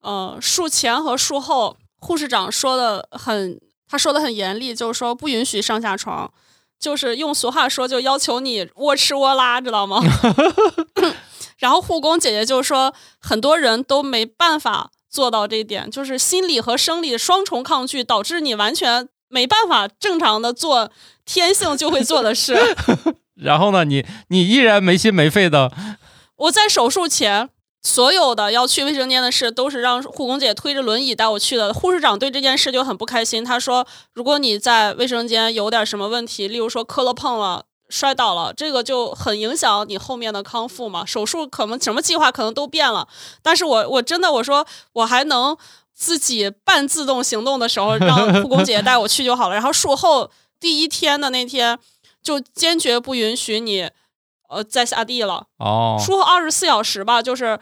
[0.00, 6.32] 呃，术前和术后，护士长说的很，他说的很严厉，就是说不允许上下床，
[6.78, 10.00] 就是用俗话说，就要求你窝吃窝拉，知道吗？
[11.58, 20.90] 然后护工姐姐就说，很多人都没办法做到这一点，就是心理和生理双重抗拒，导致你完全没办法正常的做
[21.24, 22.56] 天性就会做的事。
[23.34, 25.72] 然后呢，你你依然没心没肺的。
[26.36, 27.48] 我在手术前
[27.82, 31.72] 所有的要去卫生间的事，都是让护工姐推着轮椅带我去的。
[31.72, 41.04] 护士长对这件事就很不开心，他说：“如果你在卫生间有点什么问题，例如说磕了碰了、摔倒了，这个就很影响你后面的康复嘛。
[41.04, 43.08] 手术可能什么计划可能都变了。
[43.42, 45.56] 但是我我真的我说我还能
[45.94, 49.54] 自己半自动行动的时候，让护工姐姐带我去就好了。
[49.54, 50.30] 然后术后
[50.60, 51.78] 第一天的那天。”
[52.22, 53.88] 就坚决不允许你，
[54.48, 55.46] 呃，再下地了。
[55.58, 57.58] 哦，术后二十四小时吧，就是，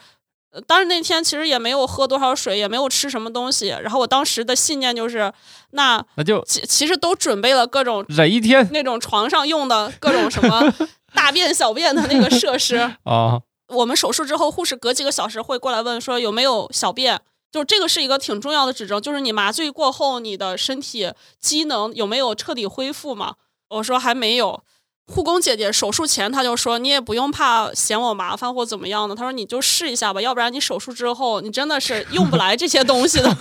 [0.66, 3.68] 当时那天其实也没有喝多少水，也没有吃什么东西。
[3.68, 5.32] 然后我当时的信念就是，
[5.70, 10.72] 那那就其其实都准备了各种忍一天那种床上用的各种什么
[11.14, 13.40] 大便小便的那个设施啊。
[13.68, 17.20] 我们手术之后，护士隔几个小时会过来问说有没有小便，
[17.52, 23.36] 就这个是一个挺重要的指征，就是你麻醉过后你的身体机能有没有彻底恢复嘛。
[23.70, 24.62] 我说还没有，
[25.06, 33.36] 护工姐姐手术前她就说你也不用怕嫌我麻烦或怎么样的，她说你就试一下吧，要不然你手术之后你真的是用不来这些东西的。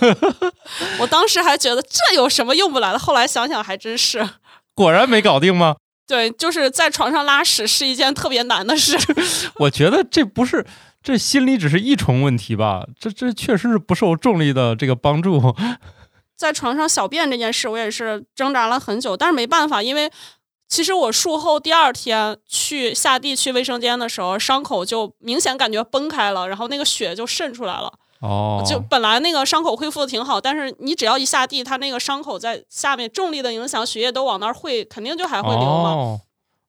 [0.98, 4.28] 我当时还觉得这有什么用不来的，后来想想还真是，
[4.74, 5.76] 果然没搞定吗？
[6.06, 8.98] 对，就是在床上拉屎是一件特别难的事。
[9.60, 10.66] 我觉得这不是
[11.02, 15.54] 这心理只是一重问题吧，这这确实是不受重力的这个帮助。
[16.40, 20.10] 在床上小便这件事，我也是挣扎了很久，但是没办法，因为
[20.66, 27.92] 其实我术后第二天去下地去卫生间的时候，伤口就明显感觉崩开了，然后那个血就渗出来了。
[28.22, 36.20] 哦，就本来那个伤口恢复的挺好，但是你只要一下地，它那个伤口在下面重力的影响，血液都往那儿汇，肯定就还会流嘛。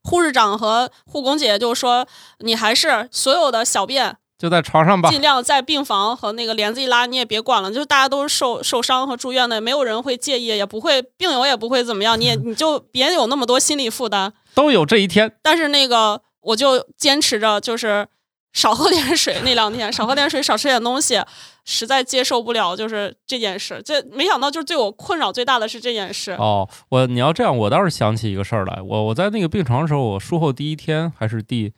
[0.04, 2.06] 护士长和护工姐姐就说
[2.44, 7.72] ：“你还是所有的小便就在床上吧，尽量在病房和那个帘子一拉，你也别管了。
[7.72, 14.34] 就大家都是受受伤和住院的，没有人会介意，也不会病友也不会怎么样，你也 你就别有那么多心理负担。
[14.56, 18.08] 都有这一天，但是那个我就坚持着，就是
[18.52, 19.40] 少喝点水。
[19.44, 21.22] 那两天少喝点水，少吃点东西。”
[21.64, 23.80] 实在接受不了，就是这件事。
[23.86, 26.32] 这没想到，就是对我困扰最大的是这件事。
[26.32, 28.82] 哦，我你要这样，我倒是想起一个事儿来。
[28.82, 31.72] 我我在那个病床的时候，我术后第一天还是第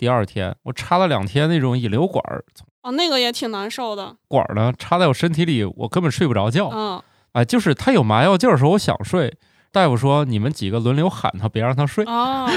[0.00, 2.42] 第二天，我插了两天那种引流管儿。
[2.82, 4.16] 哦，那个也挺难受的。
[4.28, 6.70] 管儿呢，插在我身体里，我根本睡不着觉。
[6.72, 9.36] 嗯，哎，就是他有麻药劲儿的时候，我想睡。
[9.72, 12.48] 大夫说：“你们几个轮流喊他，别让他睡。”啊，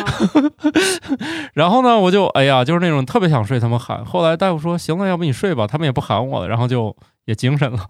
[1.53, 4.05] 然后呢，我就哎呀，就是那种特别想睡，他们喊。
[4.05, 7.85] 后来大夫说：“行了，要不你睡吧。”他们也不喊我了，然后就也精神了。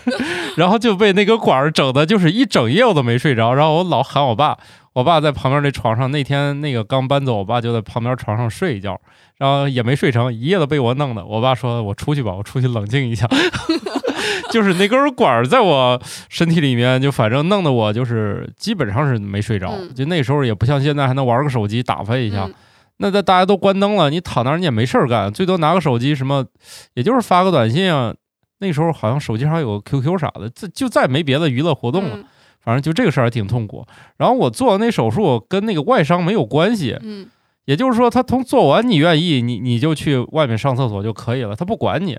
[0.56, 3.54] 然后就被那个管儿整的，就是一整夜我都没睡着。
[3.54, 4.58] 然后我老喊我爸，
[4.92, 6.10] 我爸在旁边那床上。
[6.10, 9.00] 那天那个刚搬走，我爸就在旁边床上睡一觉，
[9.38, 11.24] 然后也没睡成，一夜都被我弄的。
[11.24, 13.28] 我爸说：“我出去吧，我出去冷静一下。
[14.50, 19.72] ”就是那根管儿在我身体里面，就反正弄得我就是基本上是没睡着。
[19.94, 22.48] 就那时候也不像现在还能玩个手机打发一下。
[22.96, 26.44] 那在大家都关灯了，你躺那儿你也没事儿干，最多拿个手机什么，
[26.94, 28.12] 也就是发个短信啊。
[28.58, 32.18] 那时候好像手机上有个 QQ 啥的，这就再没别的娱乐活动了。
[32.62, 33.86] 反正就这个事儿还挺痛苦。
[34.16, 36.96] 然后我做那手术跟那个外伤没有关系。
[37.02, 37.28] 嗯，
[37.64, 42.14] 也就是说他从做完你愿意，你你就去外面上厕所就可以了，他不管你。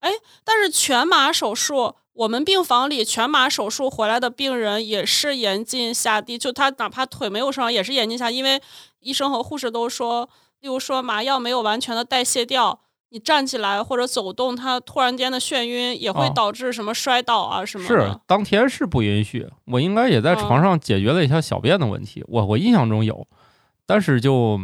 [0.00, 0.10] 哎，
[0.44, 8.60] 但是全麻手术，我们病房里全麻手术回来的病人也是严禁下地，就他哪怕腿没有受伤，也是严禁下，因为
[9.00, 10.28] 医生和护士都说，
[10.60, 12.80] 例如说麻药没有完全的代谢掉，
[13.12, 17.94] 你站起来或者走动，它突然间的眩晕也会导致什么摔倒啊什么的。
[17.94, 23.26] 是当天是不允许，我应该也在床上解决了一下小便的问题，我我印象中有，
[23.86, 24.58] 但是就。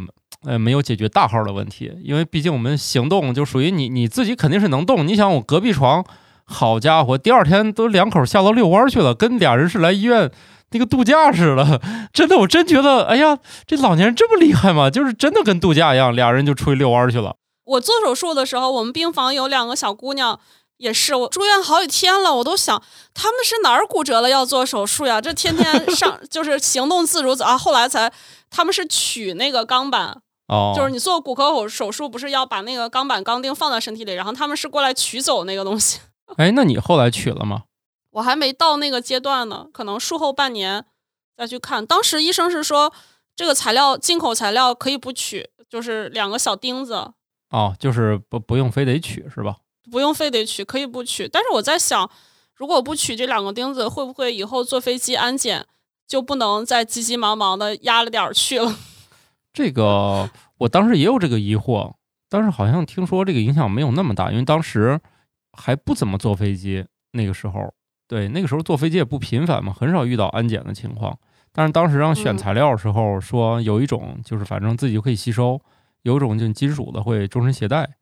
[0.45, 5.05] 呃，没有解决大号的问题，因为毕竟我们行动就属于你你自己肯定是能动。
[5.05, 6.01] 你想我隔壁床，
[6.45, 10.31] 好家伙，第二天都两口下楼遛弯去了，跟俩人是来医院
[10.71, 11.81] 那个度假似的。
[12.13, 13.37] 真的，我真觉得，哎呀，
[13.67, 14.89] 这老年人这么厉害吗？
[14.89, 17.35] 就是真的跟度假一样，俩人就出去遛弯去了。
[17.69, 20.39] 我做手术的时候，我们病房有两个小姑娘，
[20.77, 22.81] 也是我住院好几天了，我都想
[23.13, 25.21] 他们是哪儿骨折了要做手术呀？
[25.21, 28.11] 这天天 上就是行动自如走啊，后来才
[28.49, 30.21] 他们是取那个钢板。
[30.47, 35.99] 哦，就是你做骨科手手术，不是要把那个钢板钢钉放在身体里，然后他们是过来取走那个东西。
[36.37, 37.63] 哎，那你后来取了吗？
[38.13, 40.85] 我还没到那个阶段呢，可能术后半年
[41.37, 41.85] 再去看。
[41.85, 42.91] 当时医生是说，
[43.35, 47.11] 这个材料进口材料可以不取，就是两个小钉子。
[47.49, 49.57] 哦，就是不不用非得取是吧？
[49.91, 51.27] 不用非得取，可以不取。
[51.27, 52.09] 但是我在想，
[52.55, 55.65] 如果不取这两个钉子，会不会以后坐飞机安检
[56.07, 58.75] 就不能再急急忙忙的压了点儿去了？
[59.51, 60.29] 这个
[60.59, 61.93] 我当时也有这个疑惑，
[62.29, 64.99] 但是好像听说这个影响没有那么大，因为当时
[65.53, 66.85] 还不怎么坐飞机。
[67.13, 67.73] 那个时候，
[68.07, 71.17] 对那个时候坐飞机也不频繁嘛，很少遇到安检的情况。
[71.51, 75.59] 但是当时让选材料的时候，说有一种就是反正自己就可以吸收，
[76.03, 77.97] 有种就金属的会终身携带。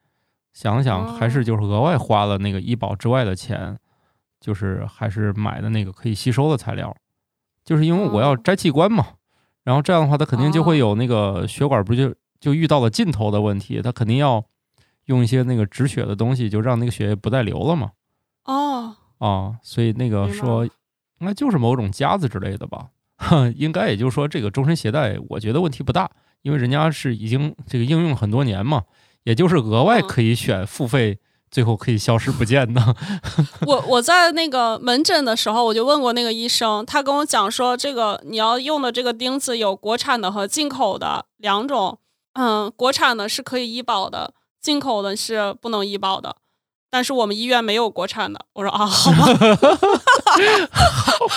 [0.53, 3.77] 想了想，还是就是额外花了那个医保之外的钱，
[4.39, 6.95] 就是还是买的那个可以吸收的材料，
[7.63, 9.05] 就是因为我要摘器官嘛。
[9.63, 14.43] 然后这样的话，它肯定就会有那个血管不就就遇到了尽头的问题，它肯定要
[15.05, 17.91] 用一些那个止血的东西，就让那个血液不再流了嘛。
[18.45, 22.87] 哦，啊，所以那个说应该就是某种夹子之类的吧，
[23.55, 26.09] 应该也就是说这个终身携带，我觉得问题不大，
[26.47, 28.83] 因为人家是已经这个应用很多年嘛，
[29.25, 31.19] 也就是额外可以选付费。
[31.49, 32.95] 最后可以消失不见的。
[33.65, 41.99] 我我在那个门诊的时候，我就问过那个医生，他跟我讲说，这个你要用的这个钉子有国产的和进口的两种。
[42.33, 46.35] 嗯，国产的是可以医保的，进口的是不能医保的。
[46.89, 48.39] 但是我们医院没有国产的。
[48.53, 49.27] 我说啊，好吧。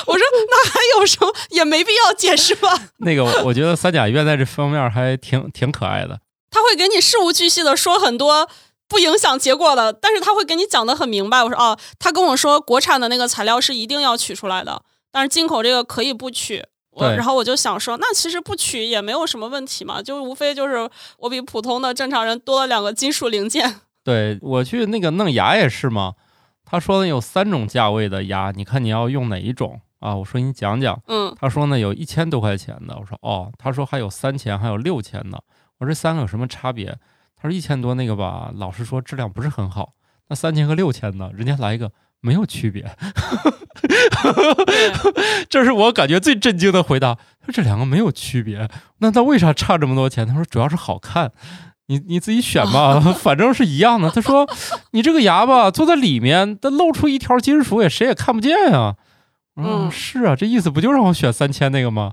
[0.07, 1.33] 我说那还有什么？
[1.51, 2.69] 也没必要解释吧。
[2.99, 6.21] 那个，我觉得三甲医院在这方面还挺挺可爱的。
[6.51, 8.49] 他会给你事无巨细的说很多。
[8.89, 11.45] 不影响结果的，但是他会给你讲的很明白。
[11.45, 14.83] 我说哦，他跟我说国产的那个材料是一定要取出来的，
[15.13, 16.65] 但是进口这个可以不取。
[16.91, 23.81] 我然后我就想说，那其实不取也没有什么问题嘛，就无非就是我比普通的正常人多了两个金属零件。
[24.03, 26.15] 对我去那个弄牙也是嘛，
[26.65, 29.81] 他说呢有三种价位的牙，你看你要用哪一种？
[29.99, 30.99] 啊，我说你讲讲。
[31.09, 35.43] 嗯，他说呢有一千多块钱的，我说哦，他说还有三千，还有六千的。
[35.79, 36.97] 我说这三个有什么差别？
[37.37, 39.93] 他说一千多那个吧，老实说质量不是很好。
[40.29, 41.91] 那三千和六千的，人家来一个
[42.21, 42.91] 没有区别。
[45.49, 47.15] 这是我感觉最震惊的回答。
[47.45, 50.27] 说这两个没有区别，那他为啥差这么多钱？
[50.27, 51.33] 他说主要是好看。
[51.91, 54.09] 你你自己选吧， 反正是一样的。
[54.09, 54.49] 他说
[54.93, 58.95] 你这个牙吧，坐在里面，它露出一条金属也谁也看不见呀。
[59.57, 62.13] 我说是啊，这意思不就让我选三千那个吗？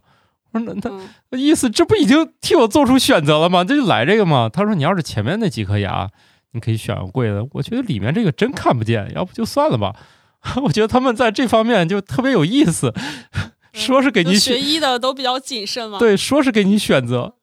[0.51, 0.91] 我说那
[1.29, 3.63] 那意思这不已经替我做出选择了吗？
[3.63, 4.49] 这就来这个吗？
[4.51, 6.09] 他说你要是前面那几颗牙，
[6.53, 7.45] 你可以选个贵的。
[7.51, 9.95] 我觉得里面这个真看不见，要不就算了吧。
[10.63, 12.91] 我觉得他们在这方面就特别有意思，
[13.73, 15.99] 说是给你学医的都比较谨慎嘛。
[15.99, 17.35] 对，说是给你选择。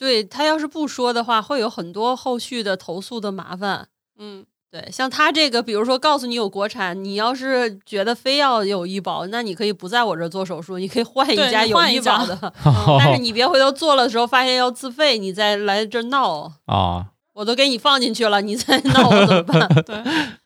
[0.00, 3.88] 对他要是不说的话，会有很多后续的投诉的麻烦。
[4.18, 12.34] 嗯，对，像他这个，比如说告诉你有国产，你要是觉得非要有医保，那你可以不在我这做手术，你可以换一家有医保的。
[12.98, 17.08] 但是你别回头做了的时候发现要自费，你再来这闹啊！
[17.34, 19.68] 我都给你放进去了，你再闹我怎么办？
[19.84, 19.96] 对，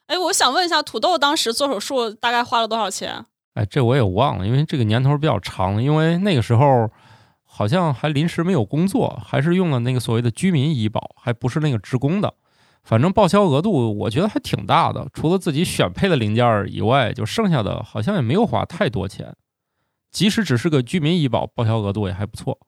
[0.09, 3.25] 哎，我想问一下，土豆当时做手术大概花了多少钱？
[3.55, 6.91] 哎，这我也忘了，因为这个年头比较长了，因为那个时候。
[7.57, 12.35] 好像还临时没有工作，还是用了那个所谓的居民医保，还不是那个职工的。
[12.83, 19.37] 反正报销额度我觉得还挺大的，除了自己选配的零件以外，就剩下的好像也没有花太多钱。
[20.11, 22.59] 即使只是个居民医保，报销额度也还不错。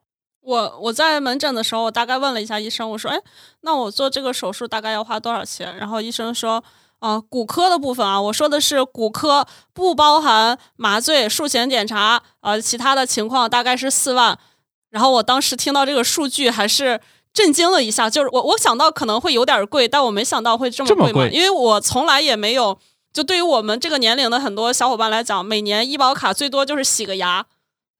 [0.40, 3.18] 我我在门诊的时候，我大概问了一下医生，我说：“哎，
[3.62, 6.62] 那我做这个手术大概要花多少钱？”然后医生说
[7.00, 14.38] ：“啊，骨科的部分啊，我说的是骨科，不包含麻醉、术前检查，呃，其他的情况大概是四万。”
[14.96, 16.98] 然后我当时听到这个数据还是
[17.34, 22.78] 震惊了一下，就是我我想到可能会有点贵，但我没想到会这么贵嘛，因为我从来也没有，
[23.12, 27.44] 就对于我们这个年龄的很多小伙伴来讲，每年医保卡最多就是洗个牙，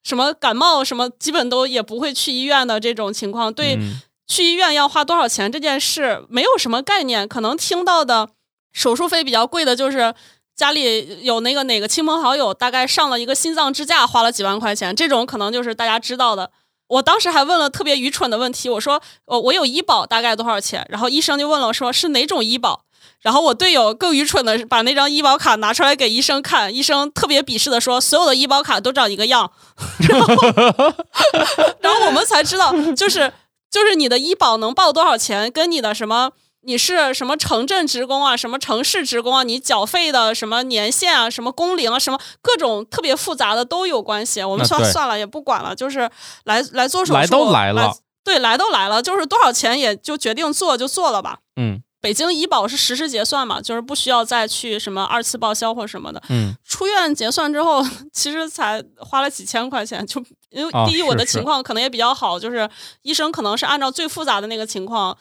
[0.03, 3.79] 什么感冒什么基本都也不会去医院的这种情况，对
[4.27, 8.31] 去医院要花多少钱这件事没有什么概念，可能听到的
[8.73, 10.15] 手术费比较贵的就是
[10.57, 16.51] 家里有那个哪个亲朋好友大概上了一个心脏支架花了几万块钱，这种可能就是大家知道的。
[16.89, 22.83] 我当时还问了特别愚蠢的问题，我说：“呃，我有医保大概多少钱？”然后医生就问了，说是哪种医保？
[23.21, 29.51] 然后我队友更愚蠢的把那张医保卡拿出来给医生看，医生特别鄙视的说：“所有的医保卡都长一个样。
[30.09, 30.29] ”然后，
[31.81, 33.33] 然后我们才知道，就是
[33.71, 36.33] 就是你的医保能报多少钱，跟你的什么。
[36.63, 38.37] 你是什么城镇职工啊？
[38.37, 39.43] 什么城市职工啊？
[39.45, 41.31] 你缴费的什么年限啊？
[41.31, 41.99] 什么工龄啊？
[41.99, 44.43] 什么各种特别复杂的都有关系。
[44.43, 46.11] 我们说算了，也不管了，就是
[46.45, 47.21] 来来做手术。
[47.21, 51.39] 来都来了，对，来都来了，就是多少钱也就决定做就做了吧。
[51.55, 56.21] 嗯，北京医保是实时结算嘛，就是不需要再去什么二次报销或什么的。
[56.31, 57.81] 嗯，出院结算之后，
[58.13, 62.69] 其实才花了几千块钱，就因为第一我的情况可能也比较好，就是
[63.03, 65.17] 医生可能是按照最复杂的那个情况。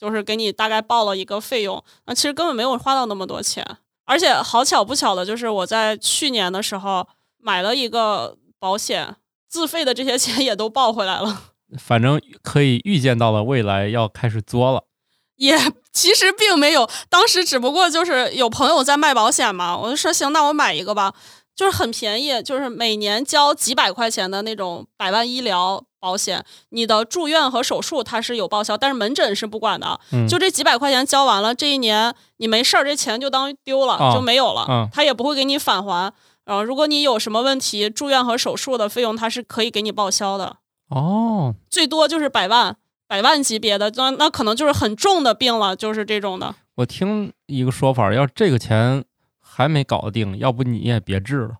[0.00, 3.62] 就是给你大概报了一个费用，那其实根本没有花到那么多钱，
[4.06, 7.06] 而且好巧不巧的，就是我在去年的时候
[7.38, 11.52] 买了一个保险，自费的这些钱也都报回来了。
[11.78, 14.84] 反正可以预见到了未来要开始作了，
[15.36, 15.56] 也
[15.92, 21.14] 其实并没有，当时只不过就是有朋友在卖保险嘛，我就说行，那我买一个吧，
[21.54, 25.84] 就是很便宜，就是每年交几百块钱的那种百万医疗。
[26.00, 30.00] 保险，你的住院和手术它是有报销，但是门诊是不管的。
[30.26, 34.88] 就这几百块钱交完了，这一年你没事儿，这钱就当丢了，就没有了。
[34.92, 36.12] 他也不会给你返还。
[36.46, 40.56] 然后，如果你有什么问题，住院和手术的费用，它是可以给你报销的。
[40.88, 42.76] 哦，最多就是百万，
[43.06, 46.54] 百万级别的，那那可能就是很重的病了，就是这种的。
[46.76, 49.04] 我听一个说法，要这个钱
[49.38, 51.56] 还没搞定，要不你也别治了。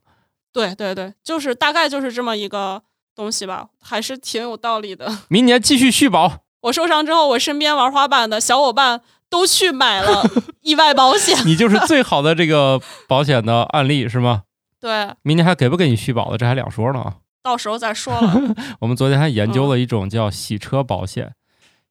[0.53, 2.82] 对对对，就是大概就是这么一个。
[3.20, 5.18] 东西吧，还是挺有道理的。
[5.28, 6.38] 明年继续续保。
[6.62, 10.22] 我受伤之后，我身边玩滑板的小伙伴都去买了
[10.62, 11.36] 意外保险。
[11.46, 14.44] 你就是最好的这个保险的案例是吗？
[14.80, 15.10] 对。
[15.20, 17.16] 明年还给不给你续保了，这还两说呢啊。
[17.42, 18.40] 到时候再说了。
[18.80, 21.34] 我们昨天还研究了一种叫洗车保险，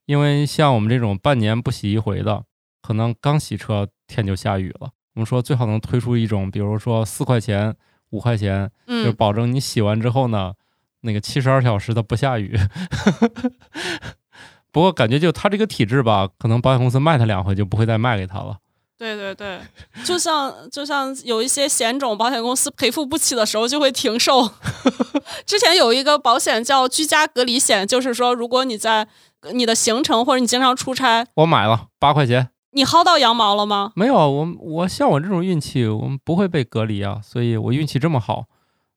[0.07, 2.43] 因为像我们这种半年不洗一回的，
[2.81, 4.89] 可能刚洗车天就下雨了。
[5.13, 7.75] 我们说最好能推出一种，比如说四块钱、
[8.09, 8.71] 五块钱，
[9.03, 10.53] 就保证你洗完之后呢。
[11.01, 12.57] 那个七十二小时的不下雨，
[14.71, 18.57] 不过感觉就他这个体质吧，可能保险公司卖他两回就不会再卖给他了。
[18.97, 19.59] 对对对，
[20.03, 24.51] 就像就像有一些险种，保险公司赔付不起的时候就会停售。
[25.47, 29.07] 之前有一个保险叫居家隔离险，就是说如果你在
[29.53, 32.49] 你的行程或者你经常出差，我买了八块钱。
[32.71, 33.93] 你薅到羊毛了吗？
[33.95, 38.45] 没有，我我像我这种运气，我们不会被隔离啊，所以我运气这么好。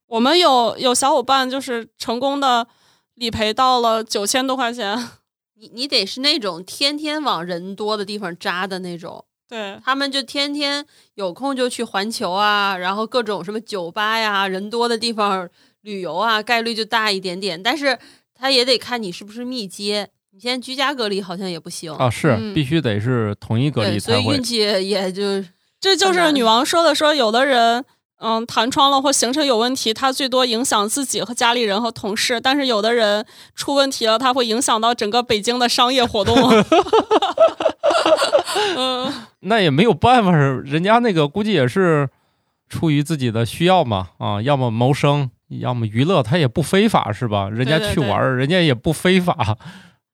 [0.07, 2.67] 我们有有小伙伴就是成功的
[3.15, 5.09] 理赔到了九千多块钱。
[5.55, 15.47] 你你得是那种天天往人多的地方扎的那种，对他们就天天有空就去环球啊，然后各种什么酒吧呀，人多的地方
[15.81, 17.63] 旅游啊，概率就大一点点。
[17.63, 17.97] 但是
[18.35, 24.21] 他也得看你是不是密接，你现在居家隔离好像也不行啊，是必须得是统一隔离才会。
[24.23, 25.41] 所以运气也就
[25.79, 27.85] 这就是女王说的，说有的人。
[28.19, 32.39] 嗯，弹窗了或行程有问题，他最多影响自己和家里人和同事。
[32.39, 36.35] 但是有的人出问题了，他会影响到整个北京的商业活动。
[38.77, 42.07] 嗯， 那也没有办法，人家那个估计也是
[42.69, 47.49] 出于自己的需要嘛，啊，要么谋生，要么娱乐，他也不非法是吧？
[47.49, 49.57] 人家去玩，人家也不非法。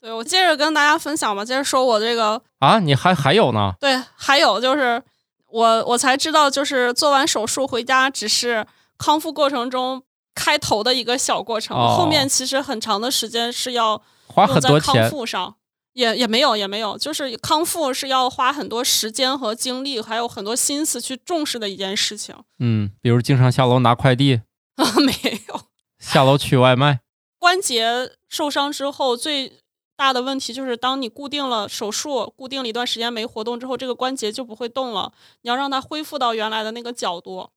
[0.02, 3.74] 对，我接着跟大家分享吧，接着说我这个啊，你还还有呢？
[3.80, 5.04] 对，还有就是。
[5.52, 8.66] 我我才知道，就是做完手术回家只是
[8.97, 10.04] 康复过程中
[10.36, 14.93] 开头的一个小过程，后面其实很长的时间是要花很多钱。
[14.93, 15.56] 康复上
[15.93, 22.36] 也也没有也没有，就是康复是要花很多时间和精力，还有很多心思去重视的一件事情。
[22.60, 24.41] 嗯，比如经常下楼拿快递
[24.76, 25.62] 啊， 没有
[25.97, 27.00] 下楼取外卖。
[27.38, 29.60] 关节受伤之后最。
[30.00, 35.12] 大的问题就是，当你固定了手术，固定了一段时间没活动之后，这个关节就不会动了。
[35.41, 37.50] 你要让它恢复到原来的那个角度，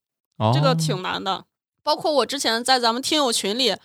[0.53, 1.45] 这个挺难的。
[1.84, 3.76] 包括我之前在咱们听友群里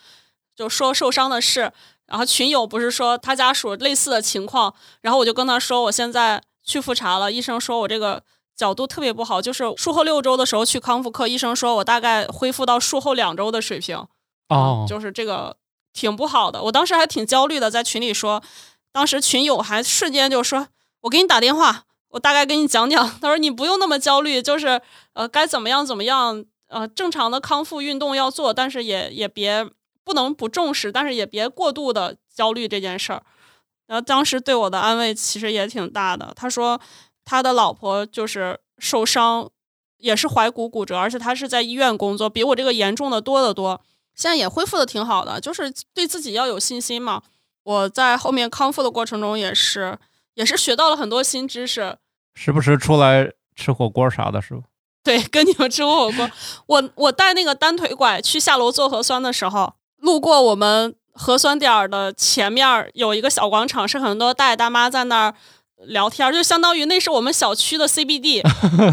[0.55, 1.71] 就说受伤的事，
[2.07, 8.23] 然后群友不是说他家属类似的情况，然后我就跟他说，我现在去复查了，医生说我这个
[8.55, 14.03] 角度特别不好，就是术后六周的时候去康复科，医生说我大概恢复到术后两周的水平。
[14.49, 15.57] 哦，就是这个。
[15.97, 18.43] 挺不好的，我当时还挺焦虑的，在群里说，
[18.91, 20.67] 当时群友还瞬间就说
[21.01, 23.03] ：“我给你打电话，我大概给你讲讲。
[23.19, 24.79] ”他说：“你不用那么焦虑，就是
[25.13, 29.67] 呃该怎么样怎么样，呃正常的康复运动要做，但是也也别
[30.03, 33.23] 不能不重视，但是也别过度的焦虑这件事儿。”
[33.87, 36.31] 然后当时对我的安慰其实也挺大的。
[36.35, 36.79] 他说
[37.25, 39.49] 他的老婆就是受伤，
[39.97, 43.81] 也是踝骨骨折，而且他是在医院工作，比我这个严重的多得多。
[44.17, 47.21] 现在也恢复的挺好的，就是对自己要有信心嘛。
[47.63, 49.97] 我在后面康复的过程中也是，
[50.33, 51.97] 也是学到了很多新知识。
[52.33, 54.61] 时不时出来吃火锅啥的，是吧？
[55.03, 56.29] 对，跟你们吃火锅。
[56.65, 65.35] 我我带那个单腿拐去下楼做核酸的时候，路过我们核酸点儿的前面有一个小广场，是很多大爷大妈在那儿。
[65.85, 68.41] 聊天就相当于那是我们小区的 CBD，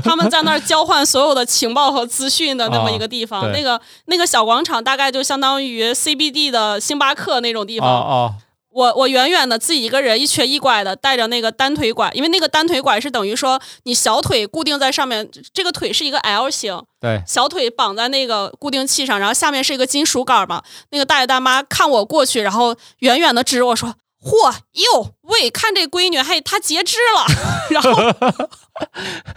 [0.02, 3.50] 他们在那儿交换所有的情报和资讯的那么一个地方。
[3.52, 8.34] 那个那个小广场大概就相当于 CBD 的星巴克那种地方。
[8.70, 20.60] 我我远远的自己一个人一瘸一拐的带着那个单腿拐，因为那个单腿拐是等于说你小腿固定在上面，这个腿是一个 L 型，对，小腿绑在那个固定器上，然后下面是一个金属杆嘛。
[20.90, 23.94] 那个大爷大妈看我过去，然后远远的指着我说。
[24.24, 27.26] 嚯哟喂，看这闺女，嘿她截肢了，
[27.70, 27.92] 然后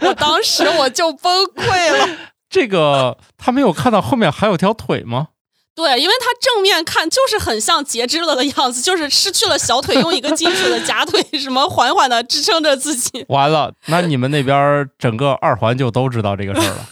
[0.00, 2.08] 我当时我就崩溃了。
[2.48, 5.28] 这个他没有看到后面还有条腿吗？
[5.74, 13.24] 对，因为他正面看就是很像截肢了的样子，就是失去了小腿，用一个金属的假腿什么缓缓的支撑着自己。
[13.28, 16.88] 完了，那你们那边整个二环就都知道这个事儿了。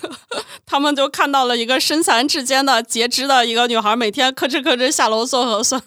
[0.67, 5.83] 他们就看到了一个身残志坚的截肢的一个女孩，每天吭哧吭哧下楼做核酸。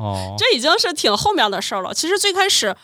[0.00, 1.92] 哦，这已经是挺后面的事儿了。
[1.92, 2.74] 其实最开始，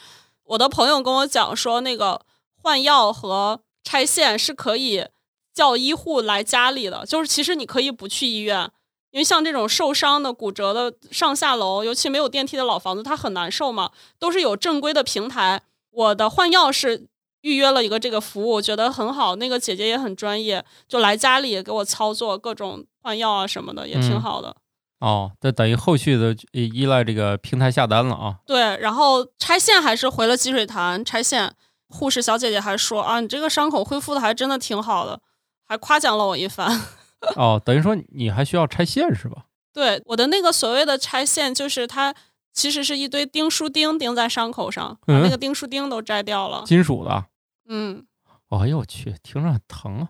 [0.45, 2.21] 我的朋友跟我讲说，那个
[2.63, 5.07] 换药和拆线是可以
[5.55, 8.71] 叫医护来家里的，就是其实你可以不去医院，
[9.13, 13.91] 因为像这种受伤的、骨折的上下楼，尤其没有电梯的老房子，它很难受嘛。
[14.19, 15.63] 都是有正规的平台。
[15.91, 17.07] 我的换药是
[17.41, 19.35] 预约了一个这个服务，我觉得很好。
[19.37, 24.55] 那个姐姐也很专业，就来家里给我操作各种换药啊什么的，也挺好的。
[24.99, 28.39] 哦，这等于后续的依赖这个平台下单了啊。
[28.47, 31.53] 对，然后拆线还是回了积水潭拆线，
[31.89, 35.21] 护士小姐姐还说啊，你这个伤口恢复的还真的挺好的，
[35.67, 36.83] 还夸奖了我一番。
[37.37, 39.45] 哦，等于说你还需要拆线是吧？
[39.73, 42.15] 对，我的那个所谓的拆线，就是它
[42.53, 47.27] 其实是一堆钉书钉钉在伤口上，把那个钉书钉都摘掉了，金属的。
[47.69, 48.07] 嗯。
[48.49, 50.09] 哎呦我去，听着很疼啊！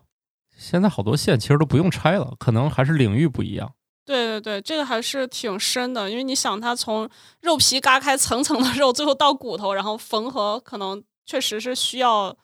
[0.56, 3.72] 现在好多线其实都不用拆了，可能还是领域不一样。
[4.06, 7.08] 对对对，这个还是挺深的，因为你想，它从
[7.42, 12.34] 肉皮嘎开层层的 肉，最后到骨头，然后缝合，可能确实是需要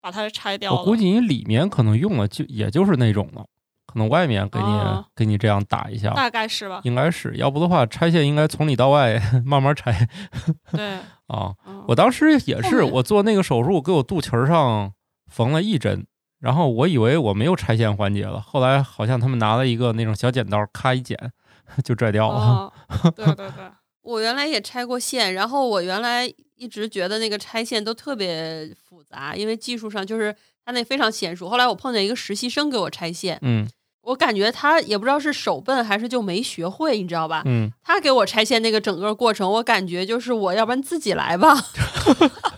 [0.00, 0.72] 把它拆掉。
[0.72, 3.44] 我估计你里面可能用了就也就是那种了，
[3.84, 4.80] 可能外面给你
[5.16, 6.80] 给你这样打一下，大概是吧？
[6.84, 10.08] 应该是，要不的话拆线应该从里到外 慢慢拆。
[10.70, 11.52] 对啊，
[11.88, 14.92] 我当时也是，我做那个手术，给我肚脐上
[15.26, 16.06] 缝了一针，
[16.40, 21.18] 然后我以为我没有拆线环节了，后来好像他们拿了一个那种小剪刀，咔一剪
[21.84, 22.72] 就拽掉了。
[23.16, 23.52] 对对对，
[24.02, 30.34] 我原来也拆过线，然后我原来一直觉得那个拆线都特别复杂，因为技术上就是
[30.64, 31.48] 他那非常娴熟。
[31.48, 33.68] 后来我碰见一个实习生给我拆线，嗯。
[34.02, 37.42] 我感觉他也不知道是手笨还是就没学会，你知道吧？
[37.44, 41.54] 嗯，他给我拆线那个整个过程，我感觉就是我要不然自己来吧。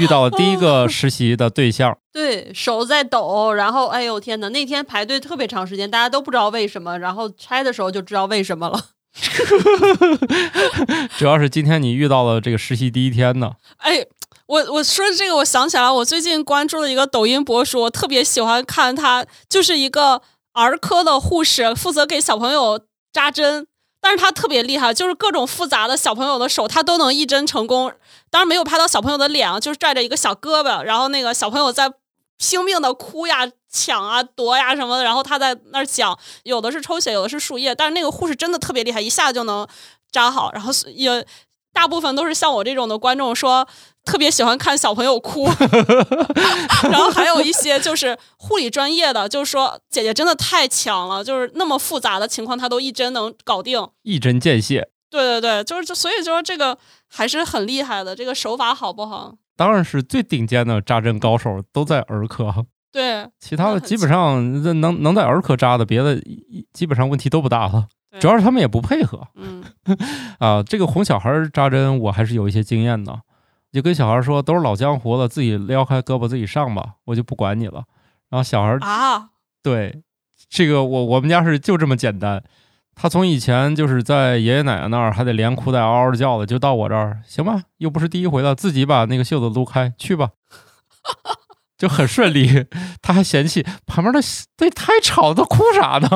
[0.00, 8.86] 遇到了第一个实习的对象， 对手在抖，然后哎呦天哪，那天排队特别长时间，大家都不知道为什么，然后拆的时候就知道为什么了。
[11.18, 13.52] 主要是今天你遇到了这个实习第一天呢。
[13.78, 14.04] 哎，
[14.46, 20.22] 我我说这个，我想起来，我最近关注了一个抖音博主，我特别喜欢看他，就是一个。
[20.52, 22.80] 儿科的护士负责给小朋友
[23.12, 23.68] 扎针，
[24.00, 27.92] 但是他特别厉害，就是各种复杂的小朋友的手，他都能一针成功。
[28.30, 31.92] 当然没有拍到小朋友的脸啊，就是拽着一个小胳膊，然后那个小朋友在
[32.38, 39.66] 拼命的哭呀、抢啊、夺呀什么的，然后他在那儿讲，有的是抽血，有的是输液，但是那个护士真的特别厉害，一下就能
[40.10, 41.26] 扎好，然后也
[41.72, 43.68] 大部分都是像我这种的观众说。
[44.04, 45.46] 特别喜欢看小朋友哭，
[46.90, 54.88] 然后还有一些就是护理专业的，就是说姐姐真的太强了，就是那么复杂的情况她都一针能搞定，一针见血。
[55.10, 56.78] 对对对，就是就所以就是这个
[57.08, 59.34] 还是很厉害的，这个手法好不好？
[59.56, 66.18] 当然是最顶尖的扎针高手都在儿科，对，其他的基本上能能在儿科扎的，别的
[66.72, 67.86] 基本上问题都不大了。
[68.18, 69.20] 主要是他们也不配合。
[69.36, 69.62] 嗯，
[70.40, 73.20] 啊，这个哄小孩扎针我还是有一些经验的。
[73.72, 77.84] 就跟小孩说，都是老江湖了，自己撩开胳膊自己上吧，我就不管你了。
[78.28, 79.30] 然后小孩啊，
[79.62, 80.02] 对，
[80.48, 82.42] 这个我我们家是就这么简单。
[82.94, 90.30] 他从以前就是在爷爷奶奶那儿还得连哭带嗷嗷的叫的，就到我这儿，行吧，又不是第一回了，自己把那个袖子撸开去吧，
[91.78, 92.66] 就很顺利。
[93.00, 94.20] 他还嫌弃旁边的
[94.56, 96.08] 对太吵，他哭啥呢？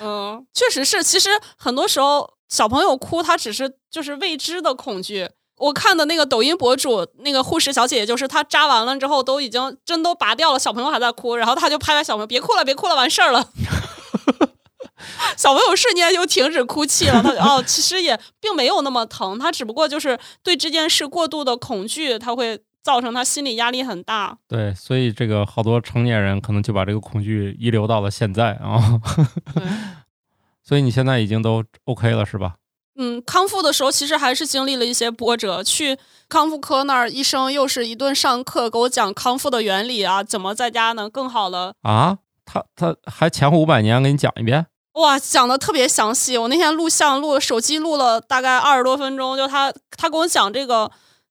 [0.00, 1.02] 嗯，确实是。
[1.02, 1.28] 其实
[1.58, 5.28] 很多时候小朋友哭，他只是就是未知的恐惧。
[5.58, 13.48] 我看的那个抖音博主，那个护士小姐姐，就是她扎完了之后都已经针都拔掉了，小朋友还在哭，然后她就拍拍小朋友，别哭了，别哭了，完事儿了。
[15.36, 17.22] 小朋友瞬间就停止哭泣了。
[17.22, 24.38] 他哦，其实也并没有那么疼，他只不过就是对这件事过度的恐惧，他会造成他心理压力很大。
[24.48, 29.00] 对，所以这个好多成年人可能就把这个恐惧遗留到了现在啊。
[30.64, 32.56] 所以你现在已经都 OK 了，是吧？
[33.00, 35.62] 嗯，康复的时候其实还是经历了一些波折。
[35.62, 35.96] 去
[36.28, 42.18] 康复科那儿，医生又是一顿上课，给我讲康复的原理啊，怎么在家能更好的啊？
[42.44, 44.66] 他他还前后五百年给你讲一遍？
[44.94, 46.36] 哇，讲的特别详细。
[46.36, 50.90] 我那天录像录手机录了大概二十多分钟，就他他跟我讲这个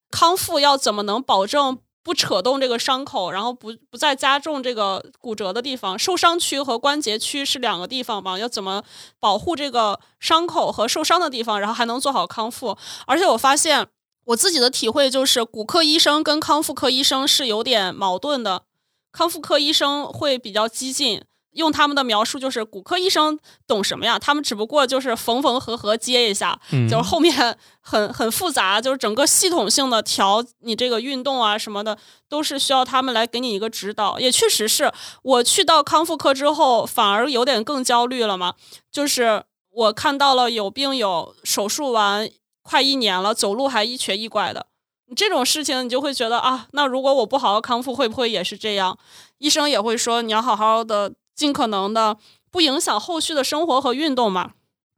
[0.10, 1.80] 康复要怎么能保证。
[2.08, 6.00] 不扯动这个伤口，然后不不再加重这个骨折的地方。
[6.00, 8.40] 受伤区和关节区是两个地方吧？
[8.40, 8.82] 要怎么
[9.20, 12.78] 保护这个伤口和受伤的地方，然后还能做好康复？
[13.08, 13.88] 而且我发现
[14.24, 18.64] 我自己的体会就是，骨科医生跟康复科医生是有点矛盾的。
[19.12, 21.22] 康复科医生会比较激进。
[21.58, 23.38] 用他们的描述就是，骨科医生
[23.68, 24.18] 懂什么呀？
[24.18, 26.58] 他们只不过就是缝缝合合接一下，
[26.90, 31.98] 就是后面很很复杂，就是整个系统性的调你这个运动啊什么的，
[32.30, 34.20] 都是需要他们来给你一个指导。
[34.20, 34.92] 也确实是
[35.24, 38.54] 我去到康复科之后，反而有点更焦虑了嘛。
[38.92, 42.30] 就是我看到了有病友手术完
[42.62, 44.68] 快一年了，走路还一瘸一拐的，
[45.08, 48.98] 你这种事情你就会觉得啊，那如果我不好好康复，会不会也是这样？
[49.40, 51.14] 医生也会说你要好好的。
[51.38, 52.18] 尽可能的
[52.52, 54.52] 不影响后续的生活和运动嘛。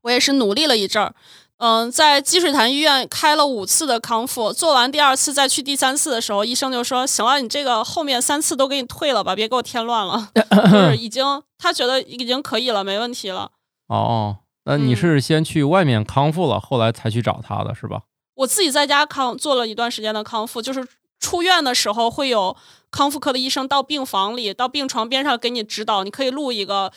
[0.03, 1.13] 我也是努力了一阵儿，
[1.57, 10.29] 嗯，在积水潭医院开了五次的康复，做完第二次再去第三次的时候，医生就说：“行了，你这个后面三次都给你退了吧，别给我添乱了。
[10.71, 13.51] ”就是已经他觉得已经可以了，没问题了。
[13.89, 18.03] 哦，那你是先去外面康复了，后来才去找他的是吧？
[18.35, 20.87] 我自己在家康做了一段时间的康复，就是
[21.19, 22.55] 出院的时候会有。
[22.91, 26.91] 康复科的医生到病房里，到病床边上给你指导，你可以录一个，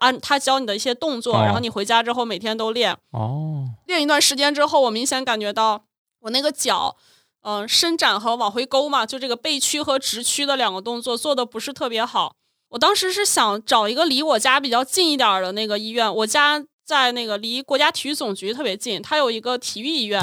[0.00, 2.96] 按他教你的一些动作，然后你回家之后每天都练。
[3.12, 5.84] 哦，练一段时间之后，我明显感觉到
[6.20, 6.96] 我那个脚，
[7.42, 12.34] 嗯，伸展和往回勾嘛，就这个背屈和直屈的两个动作做的不是特别好。
[12.70, 20.20] 我当时是想找一个离我家比较近一点的那个医院，我家在那个离国家体育总局特别近，它有一个体育医院，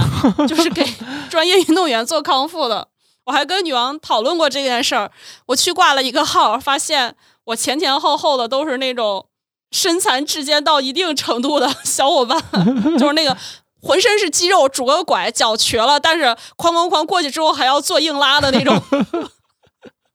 [0.48, 0.86] 就是给
[1.32, 2.90] 专业运动员做康复的。
[3.26, 5.12] 我还跟女王讨论过这件事儿，
[5.48, 9.28] 我去挂了一个号，发现我前前后后的都是那种
[9.72, 12.42] 身残志坚到一定程度的小伙伴，
[13.00, 13.38] 就是那个
[13.82, 16.26] 浑身是肌肉，拄个拐，脚瘸了，但是
[16.58, 18.82] 哐哐哐过去之后还要做硬拉的那种。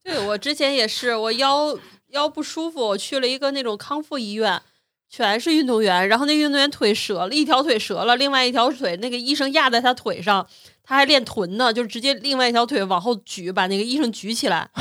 [0.04, 1.76] 对我之前也是，我腰
[2.12, 4.62] 腰不舒服，我去了一个那种康复医院，
[5.10, 10.46] 全是运动员，然后那运动员腿折了，一条腿折了，另外一条腿那个医生压在他腿上，
[10.84, 14.68] 他还练臀呢，就直接另外一条腿往后举，把那个医生举起来。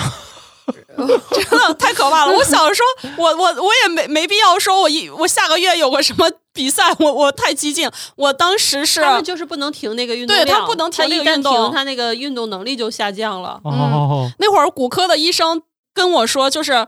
[0.67, 2.33] 真的太可怕了！
[2.33, 2.85] 我想说，
[3.17, 7.89] 我我我也没没必要说，我一我下个月有个什么比赛，我我太激进。
[8.17, 13.61] 我当时是他们就是不能停那个运动，对他不能停那个运动，他那个运动能力就下降了。
[13.63, 15.61] 哦，那会儿骨科的医生
[15.93, 16.85] 跟我说，就是。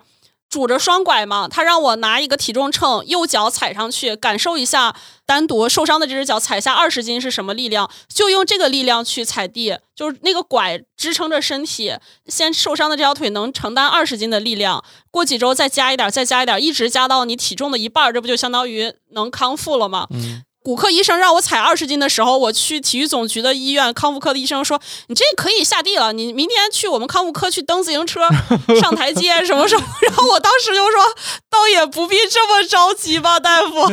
[0.50, 4.96] 拄着双拐嘛，他让我拿一个体重秤，右脚踩上去，感受一下
[5.26, 11.96] 单独受伤的这只脚踩下二十斤是什么力量，就用这个力量去踩地，就是那个拐支撑着身体，
[12.26, 20.08] 先受伤的这条腿能承担二十斤的力量，过几周再加一点，再加一点，一直加到你体重的一半，这不就相当于能康复了吗？
[20.10, 20.44] 嗯。
[20.70, 24.80] 骨科医生让我踩二十斤的时候，我去体育总局的医院康复科的医生说
[25.10, 28.22] ：“你这可以下地了，你明天去我们康复科去蹬自行车、
[28.80, 31.04] 上台阶什么什么。”然后我当时就说
[31.50, 33.92] ：“倒也不必这么着急吧，大夫。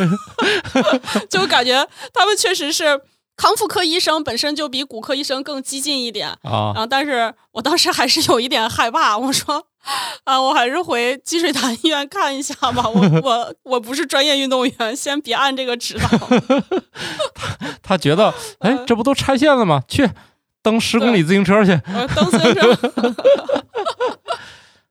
[1.31, 3.01] ”就感觉他们确实是。
[3.39, 9.63] 康复科医生本身就比骨科医生更激进一点啊，然后但是我当时还是有一点害怕，我说
[10.25, 16.09] 啊，我还是回积水潭医院看一下吧，我 我我不是专业运动员，先别按这个指导。
[17.83, 19.83] 他觉得，哎，这不都拆线了吗？
[19.87, 20.11] 去
[20.63, 21.81] 蹬十公里自行车去，
[22.15, 22.77] 蹬自行车。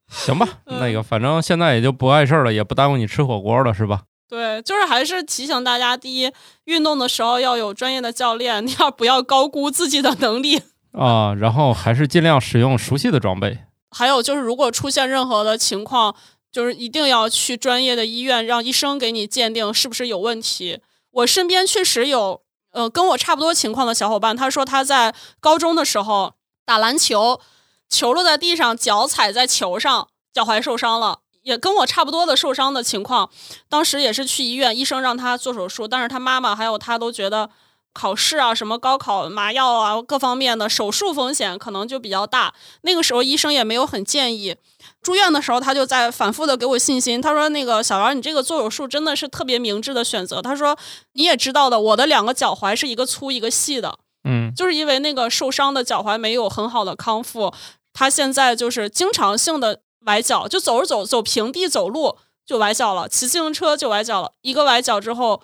[0.07, 4.03] 行吧，那个反正现在也就不碍事儿了，也不耽误你吃火锅了，是吧？
[4.30, 6.31] 对，就是还是提醒大家，第一，
[6.63, 10.61] 运动的时候要有专业的教练；第二，不要高估自己的能力
[10.93, 11.34] 啊。
[11.35, 13.59] 然后还是尽量使用熟悉的装备。
[13.97, 16.13] 还有就是，如果出现任何的情况，
[16.51, 20.81] 就是一定要去专业的医院，让医生给你鉴定是不是有问题。
[21.11, 22.41] 我身边确实有，
[22.73, 26.34] 呃，跟我差不多情况的小伙伴，他说他在高中的时候
[26.65, 27.39] 打篮球，
[27.88, 31.19] 球落在地上，脚踩在球上，脚踝受伤了。
[31.43, 33.30] 也跟我差不多的受伤的情况，
[33.69, 37.49] 当时也是去医院，医生让他做手术，但是他妈妈还有他都觉得
[37.95, 42.53] 考试啊、什么高考、麻药啊各方面的手术风险可能就比较大。
[42.81, 44.55] 那个时候医生也没有很建议。
[45.01, 50.77] 住院的时候，他就在反复的给我信心，他说：“那个小王，你这个做手术真的是特别明智的选择。”他说
[51.13, 57.53] ：“你也知道的，我的两个脚踝是一个粗一个细的，嗯，就是因为那个受伤的脚踝没有很好的康复，
[57.93, 62.15] 他现在就是经常性的。”崴脚就走着走走平地走路
[62.45, 64.34] 就崴脚了，骑自行车就崴脚了。
[64.41, 65.41] 一个崴脚之后，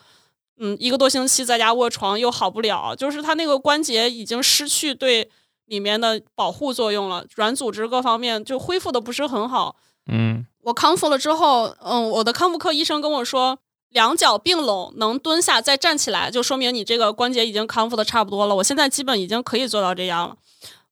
[0.63, 5.27] 嗯，一个多星期在家卧床又好不了，就是他那个关节已经失去对
[5.65, 9.75] 里面的保护作用了，软组织各方面就恢复的不是很好。
[10.05, 13.57] 嗯，我康复了之后，嗯，我的康复科医生跟我说，
[13.89, 18.55] 两脚并拢能蹲下再站起来，就说明你这个关节已经康复的差不多了。
[18.57, 20.35] 我现在基本已经可以做到这样了。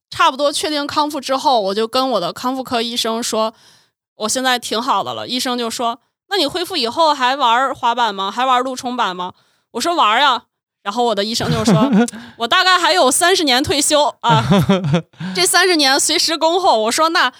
[0.10, 3.54] 差不多确定康复之后，我就跟我的康复科医生说，
[4.16, 5.28] 我现在挺好的了。
[5.28, 8.32] 医生就说：“那你恢复以后还玩滑板吗？
[8.32, 9.34] 还玩路冲板吗？”
[9.72, 10.44] 我说：“玩呀。”
[10.84, 11.90] 然后我的医生就说：
[12.38, 14.44] “我大概还有三十年退休啊，
[15.36, 17.32] 这三十年随时恭候。”我说：“那。”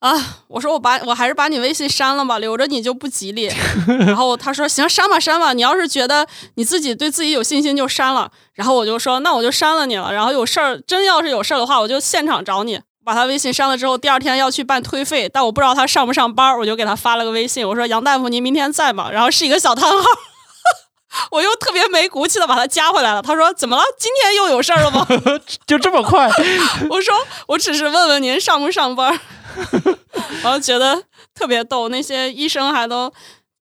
[0.00, 0.12] 啊！
[0.46, 3.50] 我说我把我还是把你微信删了吧，留着你就不吉利。
[4.06, 5.52] 然后他说行，删吧删吧。
[5.52, 6.24] 你要是觉得
[6.54, 8.30] 你自己对自己有信心，就删了。
[8.54, 10.14] 然后我就说那我就删了你了。
[10.14, 12.80] 然后有事儿，真要是有事儿的话，我就现场找你。
[13.04, 19.10] 把他微信删了之后，第二天要去办退费，但我不知道他上不上班，我就给他发了个微信，我说杨大夫您明天在吗？
[19.10, 20.04] 然后是一个小叹号。
[21.30, 23.22] 我又特别没骨气的把他加回来了。
[23.22, 23.82] 他说怎么了？
[23.98, 25.06] 今天又有事儿了吗？
[25.66, 26.28] 就这么快？
[26.90, 27.14] 我说
[27.46, 29.18] 我只是问问您上不上班。
[30.42, 31.02] 然后觉得
[31.34, 33.12] 特别逗，那些医生还都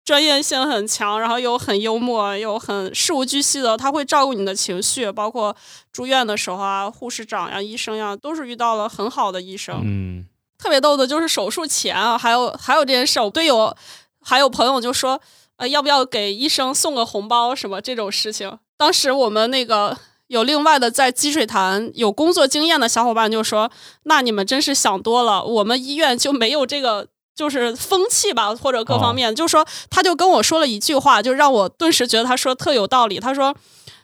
[0.06, 5.56] 专业性很强，然后又很幽默，又很事无巨细的，他会照顾你的情绪，包括
[5.92, 9.82] 住院的时候啊，护士长呀、医生呀，都是遇到了很好的医生。
[9.84, 10.26] 嗯，
[10.60, 13.76] 特别逗的就是手术前啊，还有还有这件事，我队友
[14.22, 15.20] 还有朋友就说，
[15.58, 18.58] 呃，要不要给医生送个红包什么这种事情。
[18.78, 19.98] 当时我们那个。
[20.28, 23.72] 有另外的在积水潭有工作经验的小伙伴就说
[24.04, 33.22] ：“那你们真是想多了，我们医院就没有这个就是风气吧，或者各方面。”就说他就跟我说了一句话，就让我顿时觉得他说特有道理。
[33.22, 33.56] 他说：“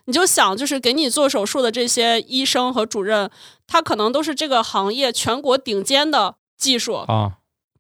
[0.08, 3.30] 你就想，就是给你做手术的这些医生和主任，
[3.68, 7.34] 他可能都是这个行业全国顶尖的技术啊。”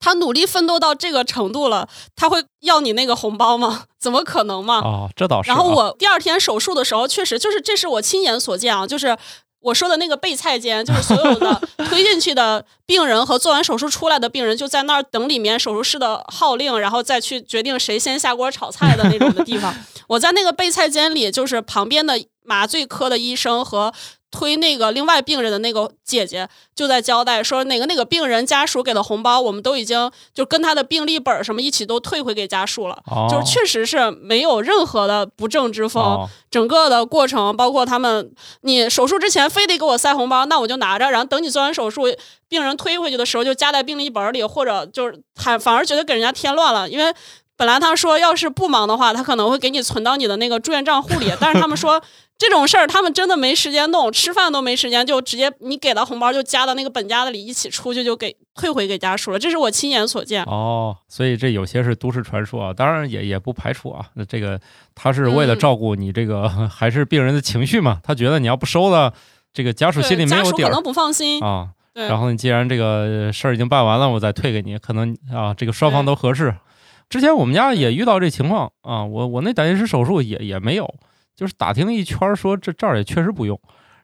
[0.03, 3.85] 他努力奋斗到这个程度了，他会要你那个红包吗？
[3.97, 4.79] 怎么可能嘛？
[4.79, 5.47] 哦，这倒是。
[5.47, 9.17] 然后我第二天手术的时候，确实就是这是我亲眼所见啊，就是
[9.61, 19.73] 我说的那个备菜间，就是所有的推进去的病人和做完手术出来的病人就在那儿等里面手术室的号令，然后再去决定谁先下锅炒菜的那种的地方。
[20.09, 23.93] 我在那个备菜间里，就是旁边的麻醉科的医生和。
[24.35, 32.97] 推那个另外病人的那个姐姐就在交代说，哪个哪个病人家属给的红包，我们都已经就跟他的病历本什么一起都退回给家属了，
[33.29, 36.27] 就是确实是没有任何的不正之风。
[36.49, 42.05] 整个的过程，包括他们，你手术之前非得给我塞红包，那我就拿着，然后等你做完手术，
[42.49, 47.13] 病人推回去的时候就夹在病历本里，或者就是还反而觉得给人家添乱了，因为
[47.55, 52.01] 本来他说要是不忙的话，他可能会给你存到你的那个住院账户里，但是他们说。
[52.43, 59.39] 这种事儿他们真的没时间弄，吃饭都没时间，就直接你给了红包就加到那个本家的里，一起出去就给退回给家属了。
[59.39, 60.43] 这是我亲眼所见。
[60.43, 64.05] 哦，所以这有些是都市传说啊，当然也也不排除啊。
[64.15, 64.59] 那这个
[64.93, 68.01] 他是为了照顾你这个 还是病人的情绪嘛？
[68.03, 69.13] 他觉得你要不收了，
[69.53, 71.69] 这个家属心里没有底儿，可能不放心啊。
[71.93, 76.53] 然后你既然这个事儿已经办完了，我再退给你，可能啊这个双方都合适。
[77.09, 80.93] 之前我们家也遇到这情况啊，我我那胆结石手术也也没有。
[81.35, 83.59] 就是打听一圈，说这这儿也确实不用，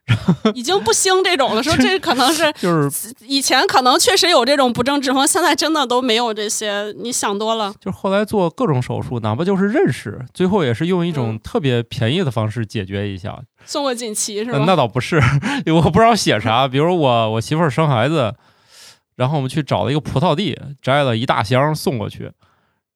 [0.56, 1.62] 已经不兴这种了。
[1.62, 6.94] 说这可能是 就是以前可能确实有这种不正之风，现在真的都没有这些。
[6.98, 7.74] 你想多了。
[7.80, 14.64] 就是后来做各种手术，哪怕就是认识，最后也是用一种特别便宜的方式解决一下，送个锦旗是吧？
[14.66, 15.22] 那倒不是，
[15.72, 16.68] 我不知道写啥。
[16.68, 18.34] 比如我我媳妇儿生孩子，
[19.16, 22.32] 然后我们去找了一个葡萄地，摘了一大箱送过去。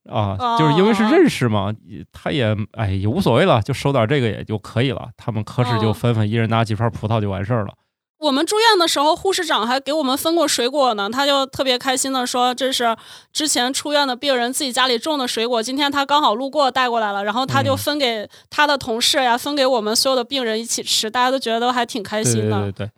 [0.09, 1.73] 啊，就是因为是认识嘛，
[2.11, 5.09] 他也哎也无所谓了，就收点这个也就可以了。
[5.15, 7.73] 他们科室就分分，一人拿几串葡萄就完事儿了。
[8.19, 12.95] 我们住院的时候，护士长还给我们分过水果呢，他就特别开心的说：“这是
[13.33, 22.89] 之前出院的病人自己家里种的水果，今天他刚好路过带过来了，然后他就分给他的同事呀，分给我们所有的病人一起吃，大家都觉得都还挺开心的。”对对对，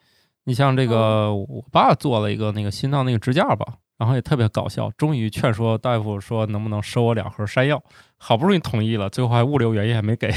[0.44, 3.65] 你像这个，我爸做了一个那个心脏那个支架吧。
[3.97, 7.81] 然后也特别搞笑，终于劝说大夫说能不能收我两盒山药，
[8.17, 10.27] 好不容易同意了，最后还物流原因还没给。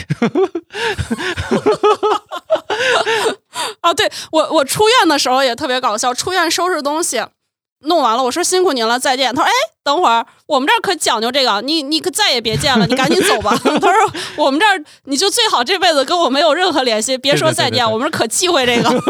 [3.80, 7.20] 啊，对我我出院的时候也特别搞笑，出院收拾东西
[7.80, 9.34] 弄完了，我说辛苦您了，再见。
[9.34, 9.52] 他说哎，
[9.82, 13.52] 等会儿我们这儿可讲究这个，你你可再也别见了，你赶紧走吧。
[13.58, 18.88] 他说我们这儿你就最好这辈子跟我没有任何联系，别说再见，我们可忌讳这个，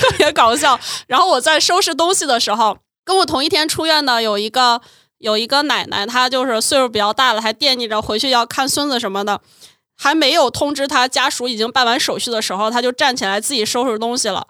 [0.00, 0.80] 特别搞笑。
[1.06, 2.78] 然后我在收拾东西的时候。
[3.06, 4.82] 跟我同一天出院的有一个
[5.18, 9.40] 有一个奶奶，她就是岁数比较大了，还惦记着回去要看孙子什么的，
[9.96, 14.46] 还没有通知她家属已经办完手续的时候，她就站起来自己收拾东西了。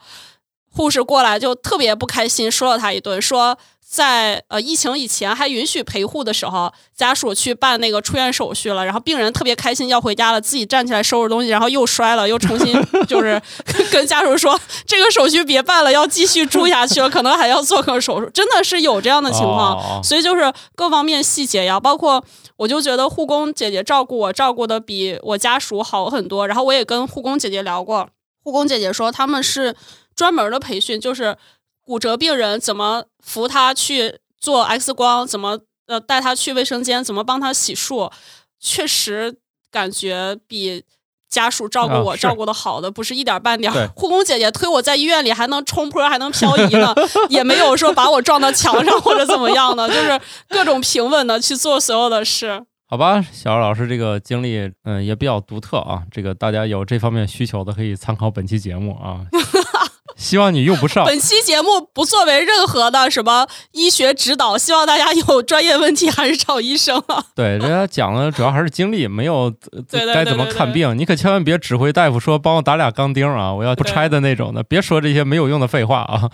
[0.72, 3.56] 护士过来就特别不开心，说了她一顿，说。
[3.96, 12.78] 在呃疫情以前还允许陪护的时候，家属去办那个出院手续了，然后病人特别开心要回家了，自己站起来收拾东西，然后又摔了，又重新
[13.08, 13.40] 就是
[13.90, 22.22] 跟家属说这个手续别办了，要继续住下去了，可能还要做个手术，真的是有这样的情况，所以就是各方面细节呀，包括
[22.58, 28.06] 我就觉得护工姐姐照顾我照顾的比我家属好很多，然后我也跟护工姐姐聊过，
[28.44, 29.74] 护工姐姐说他们是
[30.14, 31.34] 专门的培训，就是。
[31.86, 35.24] 骨折病人怎么扶他去做 X 光？
[35.24, 37.02] 怎么呃带他去卫生间？
[37.02, 38.10] 怎么帮他洗漱？
[38.58, 39.36] 确实
[39.70, 40.82] 感觉比
[41.28, 43.72] 家属照顾我照顾的好的不是一点半点。
[43.94, 46.92] 护工姐姐推我在医院里还能冲坡还能漂移呢，
[47.28, 52.64] 也没有说把我撞到墙上或者怎么样的，就是各种平稳的去做所有的事。
[52.88, 59.26] 好吧，小二老师这个经历嗯也比较独特啊，这个大家有这方面需求的可以参考本期节目啊。
[60.16, 61.04] 希望你用不上。
[61.04, 67.22] 本期节目不作为任何的什么医学指导，希望大家有专业问题还是找医生啊。
[67.36, 69.52] 对，人家讲的主要还是经历，没有
[70.12, 70.96] 该怎么看病。
[70.96, 74.62] 你可千万别指挥大夫说帮我打俩钢钉啊，我要不拆的那种的。
[74.62, 76.30] 别说这些没有用的废话啊。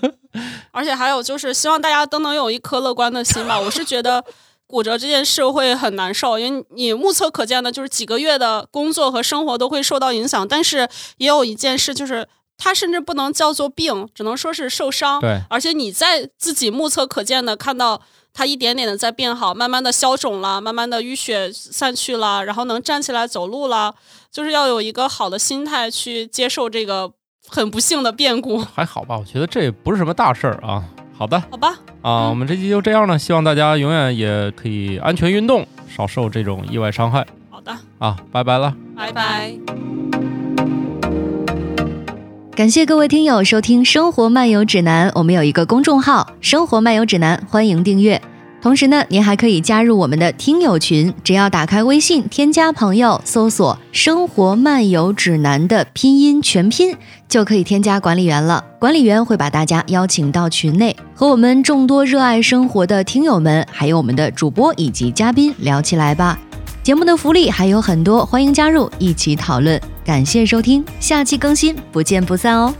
[0.70, 3.58] 而且还有就是，希望大家都能有一颗乐观的心吧。
[3.58, 4.22] 我是觉得
[4.66, 10.46] 骨折这件事会很难受，因为你目测可见的就是几个月的工作和生活都会受到影响。
[10.46, 10.86] 但是
[11.16, 12.28] 也有一件事就是。
[12.58, 15.20] 它甚至不能叫做病，只能说是受伤。
[15.20, 18.00] 对，而且你在自己目测可见的看到
[18.32, 23.94] 它一点点的在变好，慢慢的消肿了，慢慢的淤血散去了，然后能站起来走路了，
[24.30, 27.12] 就是要有一个好的心态去接受这个
[27.48, 28.58] 很不幸的变故。
[28.58, 30.84] 还好吧，我觉得这也不是什么大事儿啊。
[31.18, 31.78] 好的，好吧。
[32.02, 37.26] 啊，我们这期就这样了，希望大家永远也可以安全运动，少受这种意外伤害。
[37.50, 37.74] 好的。
[37.98, 38.76] 啊，拜拜了。
[38.94, 40.45] 拜拜。
[42.56, 48.18] 感谢各位听友收听《生活漫游指南》，我们有一个公众号《生活漫游指南》，欢迎订阅。
[48.62, 56.96] 同时呢，您还可以加入我们的听友群，只要打开微信添加朋友，搜索“生活漫游指南”的拼音全拼，
[57.28, 58.64] 就可以添加管理员了。
[58.78, 66.38] 管理员会把大家邀请到群内，和我们众多热爱生活的听友们，还有我们的主播以及嘉宾聊起来吧。
[66.86, 69.82] 节目的福利还有很多，欢迎加入一起讨论。
[70.04, 72.72] 感谢收听，下期更新，不见不散哦。